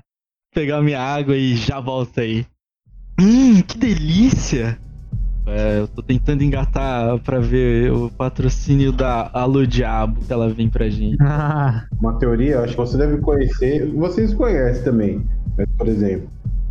pegar 0.51 0.81
minha 0.81 0.99
água 0.99 1.37
e 1.37 1.55
já 1.55 1.79
volto 1.79 2.19
aí. 2.19 2.47
Hum, 3.21 3.61
que 3.61 3.77
delícia! 3.77 4.79
É, 5.45 5.81
eu 5.81 5.87
tô 5.87 6.01
tentando 6.01 6.43
engatar 6.43 7.19
pra 7.19 7.39
ver 7.39 7.91
o 7.91 8.09
patrocínio 8.09 8.91
da 8.91 9.29
Alô 9.31 9.63
Diabo 9.65 10.19
que 10.25 10.33
ela 10.33 10.49
vem 10.49 10.67
pra 10.67 10.89
gente. 10.89 11.17
Ah, 11.21 11.85
uma 12.01 12.17
teoria, 12.17 12.55
eu 12.55 12.63
acho 12.63 12.73
que 12.73 12.79
você 12.79 12.97
deve 12.97 13.19
conhecer, 13.19 13.85
vocês 13.93 14.33
conhecem 14.33 14.83
também. 14.83 15.23
Mas, 15.55 15.67
por 15.77 15.87
exemplo, 15.87 16.27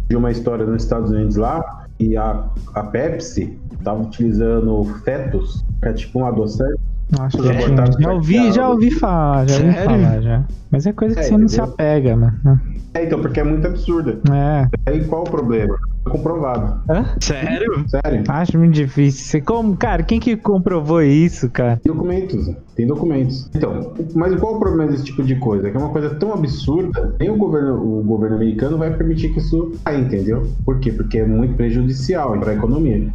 de 0.08 0.16
uma 0.16 0.32
história 0.32 0.66
nos 0.66 0.82
Estados 0.82 1.12
Unidos 1.12 1.36
lá, 1.36 1.86
e 2.00 2.16
a, 2.16 2.44
a 2.74 2.82
Pepsi 2.84 3.58
tava 3.82 4.02
utilizando 4.02 4.84
fetos, 5.04 5.64
que 5.82 5.88
é 5.88 5.92
tipo 5.92 6.20
um 6.20 6.26
adoçante. 6.26 6.78
que 7.10 7.48
abortados 7.48 7.96
já 8.00 8.12
ouvi, 8.12 8.52
já 8.52 8.68
ouvi 8.68 8.90
falar, 8.90 9.48
já 9.48 9.56
ouvi 9.56 9.72
Sério? 9.72 9.84
falar 9.90 10.20
já. 10.20 10.44
Mas 10.70 10.86
é 10.86 10.92
coisa 10.92 11.14
que 11.14 11.20
É, 11.20 11.24
você 11.24 11.36
não 11.38 11.48
se 11.48 11.56
entendeu? 11.56 11.74
apega, 11.74 12.16
mano. 12.16 12.60
É, 12.94 13.04
então, 13.04 13.20
porque 13.20 13.40
é 13.40 13.44
muito 13.44 13.66
absurda. 13.66 14.18
É. 14.32 14.90
Aí 14.90 15.04
qual 15.04 15.22
o 15.22 15.30
problema? 15.30 15.76
É 16.06 16.10
comprovado. 16.10 16.80
Hã? 16.88 17.04
Sério? 17.20 17.84
Sério. 17.88 18.24
Acho 18.28 18.58
muito 18.58 18.74
difícil. 18.74 19.42
Como, 19.44 19.76
cara, 19.76 20.02
quem 20.02 20.18
que 20.18 20.36
comprovou 20.36 21.02
isso, 21.02 21.50
cara? 21.50 21.80
Tem 21.82 21.92
documentos, 21.92 22.50
tem 22.74 22.86
documentos. 22.86 23.50
Então, 23.54 23.94
mas 24.14 24.34
qual 24.40 24.56
o 24.56 24.58
problema 24.58 24.90
desse 24.90 25.04
tipo 25.04 25.22
de 25.22 25.36
coisa? 25.36 25.70
Que 25.70 25.76
é 25.76 25.80
uma 25.80 25.90
coisa 25.90 26.14
tão 26.14 26.32
absurda, 26.32 27.14
nem 27.20 27.30
o 27.30 27.36
governo, 27.36 27.74
o 27.74 28.02
governo 28.02 28.36
americano 28.36 28.78
vai 28.78 28.94
permitir 28.94 29.32
que 29.32 29.38
isso 29.38 29.72
saia, 29.84 29.98
entendeu? 29.98 30.48
Por 30.64 30.78
quê? 30.80 30.92
Porque 30.92 31.18
é 31.18 31.26
muito 31.26 31.54
prejudicial 31.54 32.38
para 32.38 32.52
a 32.52 32.54
economia. 32.54 33.12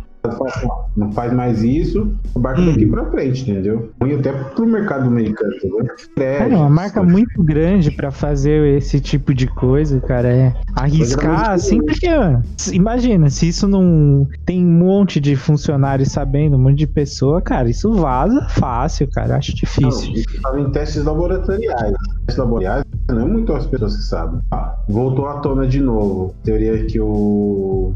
Não 0.95 1.11
faz 1.11 1.33
mais 1.33 1.61
isso, 1.63 2.13
o 2.33 2.39
barco 2.39 2.61
daqui 2.61 2.85
pra 2.85 3.05
frente, 3.11 3.41
entendeu? 3.41 3.91
E 4.05 4.13
até 4.13 4.31
pro 4.31 4.65
mercado 4.65 5.07
americano, 5.07 5.53
entendeu? 5.55 5.85
Cara, 6.15 6.53
é 6.53 6.55
uma 6.55 6.69
marca 6.69 7.03
muito 7.03 7.43
grande 7.43 7.91
pra 7.91 8.09
fazer 8.09 8.77
esse 8.77 9.01
tipo 9.01 9.33
de 9.33 9.47
coisa, 9.47 9.99
cara. 9.99 10.29
É 10.29 10.53
arriscar 10.75 11.51
assim, 11.51 11.83
porque, 11.83 12.09
mano, 12.09 12.41
imagina, 12.71 13.29
se 13.29 13.49
isso 13.49 13.67
não 13.67 14.25
tem 14.45 14.65
um 14.65 14.71
monte 14.71 15.19
de 15.19 15.35
funcionários 15.35 16.09
sabendo, 16.09 16.55
um 16.55 16.59
monte 16.59 16.77
de 16.77 16.87
pessoa, 16.87 17.41
cara, 17.41 17.69
isso 17.69 17.91
vaza 17.91 18.47
fácil, 18.49 19.09
cara. 19.11 19.35
Acho 19.35 19.51
Não, 19.51 19.57
difícil. 19.57 20.13
isso 20.13 20.41
fazem 20.41 20.69
testes 20.71 21.03
laboratoriais. 21.03 21.93
Testes 22.25 22.37
laboratoriais 22.37 22.85
não 23.09 23.21
é 23.21 23.25
muito 23.25 23.53
as 23.53 23.65
pessoas 23.65 23.97
que 23.97 24.03
sabem. 24.03 24.39
Ah, 24.51 24.77
voltou 24.87 25.27
à 25.27 25.39
tona 25.39 25.67
de 25.67 25.81
novo. 25.81 26.33
Teoria 26.43 26.85
que 26.85 26.99
o. 26.99 27.93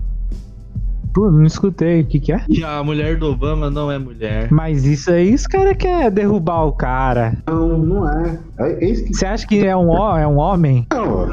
Pô, 1.17 1.31
não 1.31 1.45
escutei 1.45 2.01
o 2.01 2.05
que 2.05 2.19
que 2.19 2.31
é. 2.31 2.41
E 2.47 2.63
a 2.63 2.83
mulher 2.83 3.17
do 3.17 3.31
Obama 3.31 3.71
não 3.71 3.91
é 3.91 3.97
mulher. 3.97 4.49
Mas 4.51 4.85
isso 4.85 5.09
aí, 5.09 5.33
os 5.33 5.47
caras 5.47 5.75
querem 5.75 6.11
derrubar 6.11 6.65
o 6.67 6.73
cara. 6.73 7.35
Não, 7.47 7.75
não 7.75 8.07
é. 8.07 8.39
É 8.59 8.75
que 8.75 9.15
Você 9.15 9.25
acha 9.25 9.47
que 9.47 9.65
é 9.65 9.75
um, 9.75 9.91
é 10.15 10.27
um 10.27 10.37
homem? 10.37 10.85
Não, 10.93 11.11
ó, 11.23 11.27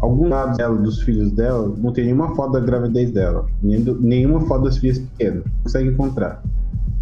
alguns 0.00 0.28
dados 0.28 0.56
dela, 0.58 0.74
dos 0.76 1.00
filhos 1.02 1.30
dela, 1.30 1.72
não 1.78 1.92
tem 1.92 2.06
nenhuma 2.06 2.34
foto 2.34 2.54
da 2.54 2.58
gravidez 2.58 3.12
dela, 3.12 3.46
nem 3.62 3.80
do- 3.80 4.00
nenhuma 4.00 4.40
foto 4.40 4.64
das 4.64 4.76
filhas 4.78 4.98
pequenas. 4.98 5.44
Não 5.44 5.62
consegue 5.62 5.88
encontrar. 5.90 6.42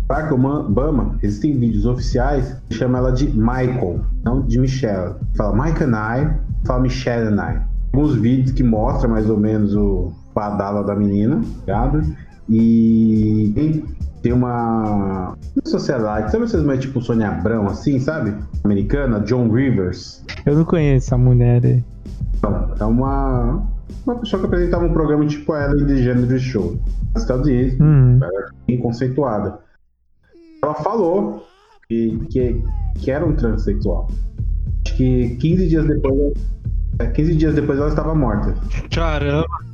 Barack 0.07 0.35
Obama, 0.35 1.17
existem 1.23 1.59
vídeos 1.59 1.87
oficiais 1.87 2.55
que 2.69 2.77
chamam 2.77 2.99
ela 2.99 3.13
de 3.13 3.29
Michael, 3.29 4.01
não 4.23 4.43
de 4.43 4.59
Michelle. 4.61 5.15
Fala 5.39 5.55
Michael 5.55 5.89
and 5.89 5.97
I, 5.97 6.67
fala 6.67 6.81
Michelle 6.83 7.29
and 7.29 7.37
I. 7.43 7.61
Alguns 7.95 8.15
vídeos 8.17 8.53
que 8.53 8.63
mostram 8.63 9.11
mais 9.11 9.31
ou 9.31 9.39
menos 9.39 9.75
o 9.75 10.13
padala 10.35 10.83
da 10.85 10.95
menina, 10.95 11.41
ligado? 11.67 12.03
E 12.49 13.53
tem 13.55 13.85
tem 14.23 14.33
uma, 14.33 15.37
sociedade, 15.65 16.31
sabe 16.31 16.47
vocês 16.47 16.63
mais 16.63 16.79
tipo 16.79 17.01
Sônia 17.03 17.29
Abrão, 17.29 17.67
assim, 17.67 17.99
sabe? 17.99 18.33
Americana, 18.63 19.19
John 19.21 19.51
Rivers. 19.51 20.25
Eu 20.47 20.55
não 20.55 20.65
conheço 20.65 21.09
essa 21.09 21.19
mulher 21.19 21.61
aí. 21.65 21.85
Então, 22.39 22.75
é 22.79 22.85
uma, 22.85 23.67
uma 24.07 24.15
pessoa 24.17 24.39
que 24.41 24.47
apresentava 24.47 24.85
um 24.85 24.93
programa 24.93 25.27
tipo 25.27 25.53
a 25.53 25.65
Ellen 25.65 25.87
DeGeneres 25.87 26.41
Show. 26.41 26.79
Nos 27.15 27.23
Estados 27.23 27.49
Unidos, 27.49 27.79
Uhum. 27.81 28.21
bem 28.69 28.79
conceituada. 28.79 29.59
Ela 30.63 30.75
falou 30.75 31.45
que, 31.89 32.17
que, 32.31 32.65
que 33.01 33.11
era 33.11 33.27
um 33.27 33.35
transexual. 33.35 34.09
Acho 34.87 34.97
que 34.97 35.37
15 35.37 35.69
dias 35.69 35.85
depois, 35.87 36.33
é, 37.01 37.07
15 37.07 37.35
dias 37.35 37.55
depois 37.57 37.77
ela 37.77 37.89
estava 37.89 38.15
morta. 38.15 38.55
Caramba. 38.95 39.72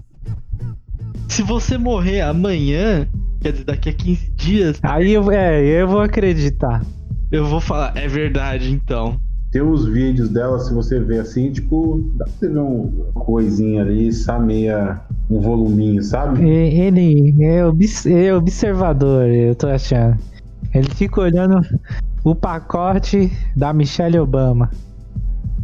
Se 1.29 1.43
você 1.43 1.77
morrer 1.79 2.21
amanhã, 2.23 3.07
quer 3.41 3.53
dizer, 3.53 3.65
daqui 3.65 3.91
a 3.91 3.93
15 3.93 4.31
dias, 4.37 4.81
Aí 4.83 5.13
eu, 5.13 5.31
é, 5.31 5.63
eu 5.65 5.87
vou 5.87 6.01
acreditar. 6.01 6.83
eu 7.31 7.45
vou 7.47 7.61
falar, 7.61 7.97
é 7.97 8.09
verdade 8.09 8.71
então. 8.73 9.17
Tem 9.51 9.63
os 9.63 9.87
vídeos 9.87 10.29
dela, 10.29 10.59
se 10.59 10.73
você 10.75 11.01
ver 11.01 11.21
assim, 11.21 11.51
tipo, 11.51 12.03
dá 12.17 12.25
pra 12.27 12.35
você 12.39 12.49
ver 12.49 12.59
um- 12.59 12.93
uma 13.15 13.25
coisinha 13.25 13.81
ali, 13.83 14.13
sabe? 14.13 14.47
Meia, 14.47 15.01
um 15.31 15.41
voluminho, 15.41 16.03
sabe? 16.03 16.45
E- 16.45 16.81
Ele 16.81 17.35
é, 17.43 17.65
obs- 17.65 18.05
é 18.07 18.35
observador, 18.35 19.27
eu 19.29 19.55
tô 19.55 19.69
achando. 19.69 20.19
Ele 20.75 20.89
fica 20.91 21.21
olhando 21.23 21.61
o 22.25 22.35
pacote 22.35 23.31
da 23.57 23.73
Michelle 23.73 24.19
Obama. 24.19 24.71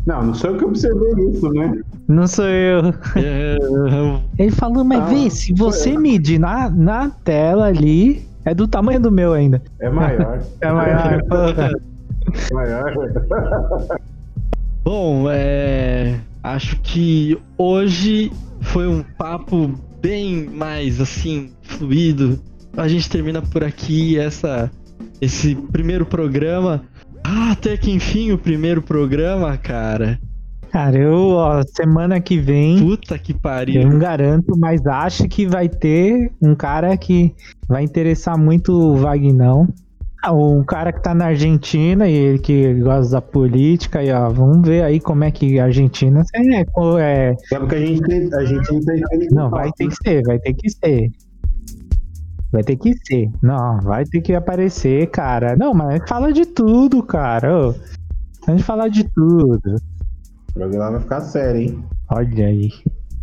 Não, 0.06 0.24
não 0.26 0.34
sou 0.34 0.50
eu 0.50 0.56
que 0.58 0.64
observei 0.64 1.28
isso, 1.30 1.50
né? 1.50 1.78
Não 2.06 2.26
sou 2.26 2.44
eu. 2.46 2.92
É, 3.16 3.56
eu- 3.60 4.20
Ele 4.38 4.50
falou, 4.50 4.84
mas 4.84 5.00
Ah, 5.00 5.06
vê, 5.06 5.30
se 5.30 5.52
você 5.54 5.92
foi. 5.92 6.02
medir 6.02 6.38
na, 6.38 6.68
na 6.68 7.08
tela 7.10 7.66
ali, 7.66 8.26
é 8.44 8.54
do 8.54 8.68
tamanho 8.68 9.00
do 9.00 9.10
meu 9.10 9.32
ainda. 9.32 9.62
É 9.80 9.88
maior. 9.88 10.40
É 10.60 10.70
maior. 10.70 11.20
É 12.50 12.54
maior. 12.54 12.92
Bom, 14.82 15.26
é. 15.30 16.18
Acho 16.42 16.78
que 16.80 17.38
hoje 17.56 18.30
foi 18.60 18.86
um 18.86 19.02
papo 19.02 19.70
bem 20.02 20.44
mais 20.46 21.00
assim, 21.00 21.52
fluido. 21.62 22.38
A 22.76 22.86
gente 22.86 23.08
termina 23.08 23.40
por 23.40 23.64
aqui 23.64 24.18
essa, 24.18 24.70
esse 25.20 25.54
primeiro 25.54 26.04
programa. 26.04 26.82
Ah, 27.22 27.52
até 27.52 27.76
que 27.78 27.90
enfim 27.90 28.32
o 28.32 28.38
primeiro 28.38 28.82
programa, 28.82 29.56
cara. 29.56 30.18
Cara, 30.74 30.98
eu, 30.98 31.28
ó, 31.28 31.62
semana 31.62 32.20
que 32.20 32.36
vem, 32.36 32.80
Puta 32.80 33.16
que 33.16 33.30
eu 33.30 33.38
pariu. 33.38 33.88
não 33.88 33.96
garanto, 33.96 34.58
mas 34.58 34.84
acho 34.84 35.28
que 35.28 35.46
vai 35.46 35.68
ter 35.68 36.32
um 36.42 36.52
cara 36.52 36.96
que 36.96 37.32
vai 37.68 37.84
interessar 37.84 38.36
muito 38.36 38.72
o 38.72 38.96
Vagnão. 38.96 39.68
Ah, 40.20 40.32
Um 40.32 40.64
cara 40.64 40.92
que 40.92 41.00
tá 41.00 41.14
na 41.14 41.26
Argentina 41.26 42.08
e 42.08 42.12
ele 42.12 42.38
que 42.40 42.74
gosta 42.80 43.12
da 43.12 43.22
política, 43.22 44.02
e 44.02 44.10
ó, 44.10 44.28
vamos 44.30 44.66
ver 44.66 44.82
aí 44.82 44.98
como 44.98 45.22
é 45.22 45.30
que 45.30 45.60
a 45.60 45.66
Argentina 45.66 46.24
é, 46.34 46.62
é, 46.98 47.36
Sabe 47.48 47.68
que 47.68 47.74
a 47.76 47.78
gente 47.78 48.02
tem. 48.02 48.34
A 48.34 48.44
gente 48.44 49.32
Não, 49.32 49.50
vai 49.50 49.70
ter 49.76 49.86
que 49.86 49.94
ser, 50.02 50.22
vai 50.24 50.40
ter 50.40 50.54
que 50.54 50.70
ser. 50.70 51.12
Vai 52.50 52.64
ter 52.64 52.76
que 52.76 52.94
ser. 53.06 53.30
Não, 53.40 53.78
vai 53.80 54.04
ter 54.04 54.20
que 54.20 54.34
aparecer, 54.34 55.08
cara. 55.10 55.54
Não, 55.54 55.72
mas 55.72 56.02
fala 56.08 56.32
de 56.32 56.44
tudo, 56.44 57.00
cara. 57.00 57.68
Ô, 57.68 57.74
a 58.48 58.50
gente 58.50 58.64
fala 58.64 58.88
de 58.88 59.04
tudo. 59.04 59.76
O 60.54 60.58
programa 60.60 60.90
vai 60.92 61.00
ficar 61.00 61.20
sério, 61.20 61.60
hein? 61.60 61.84
Olha 62.10 62.46
aí. 62.46 62.70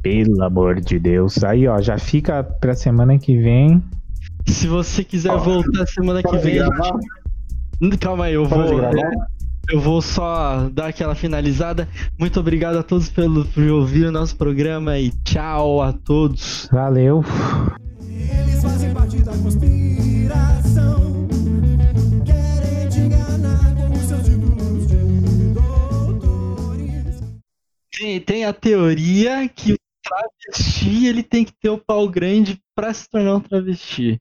Pelo 0.02 0.44
amor 0.44 0.82
de 0.82 1.00
Deus. 1.00 1.44
Aí, 1.44 1.68
ó, 1.68 1.80
já 1.82 1.98
fica 1.98 2.44
pra 2.44 2.74
semana 2.74 3.18
que 3.18 3.38
vem. 3.40 3.82
Se 4.48 4.68
você 4.68 5.04
quiser 5.04 5.32
Ó, 5.32 5.38
voltar 5.38 5.86
semana 5.88 6.22
que 6.24 6.38
vem. 6.38 6.56
gravar? 6.56 7.00
Calma 8.00 8.26
aí, 8.26 8.34
eu 8.34 8.48
Pode 8.48 8.70
vou. 8.70 8.78
gravar? 8.78 9.12
Eu 9.72 9.80
vou 9.80 10.02
só 10.02 10.70
dar 10.74 10.88
aquela 10.88 11.16
finalizada. 11.16 11.88
Muito 12.20 12.40
obrigado 12.40 12.78
a 12.78 12.84
todos 12.84 13.10
pelo, 13.10 13.46
por 13.46 13.64
ouvir 13.64 14.06
o 14.08 14.12
nosso 14.12 14.36
programa 14.36 14.98
e 14.98 15.12
tchau 15.24 15.82
a 15.82 15.94
todos. 15.94 16.68
Valeu. 16.72 17.24
Tem, 28.02 28.20
tem 28.20 28.46
a 28.46 28.52
teoria 28.52 29.48
que 29.48 29.74
o 29.74 29.78
travesti 30.04 31.06
ele 31.06 31.22
tem 31.22 31.46
que 31.46 31.54
ter 31.54 31.70
o 31.70 31.78
pau 31.78 32.10
grande 32.10 32.60
pra 32.74 32.92
se 32.92 33.08
tornar 33.08 33.36
um 33.36 33.40
travesti. 33.40 34.20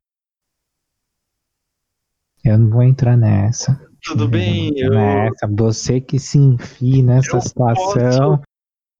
Eu 2.44 2.58
não 2.58 2.68
vou 2.68 2.82
entrar 2.82 3.16
nessa. 3.16 3.80
Tudo 4.02 4.28
bem? 4.28 4.70
Eu, 4.76 4.90
Nessa. 4.90 5.46
Você 5.46 5.98
que 5.98 6.18
se 6.18 6.36
enfie 6.36 7.02
nessa 7.02 7.38
Eu 7.38 7.40
situação. 7.40 8.42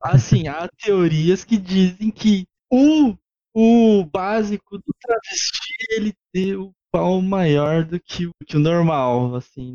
assim, 0.02 0.48
há 0.48 0.66
teorias 0.82 1.44
que 1.44 1.58
dizem 1.58 2.10
que 2.10 2.46
o, 2.72 3.14
o 3.54 4.06
básico 4.06 4.78
do 4.78 4.94
travesti 4.98 5.74
ele 5.90 6.14
tem 6.32 6.56
o 6.56 6.72
pau 6.90 7.20
maior 7.20 7.84
do 7.84 8.00
que 8.00 8.26
o, 8.26 8.30
que 8.46 8.56
o 8.56 8.60
normal, 8.60 9.34
assim. 9.34 9.74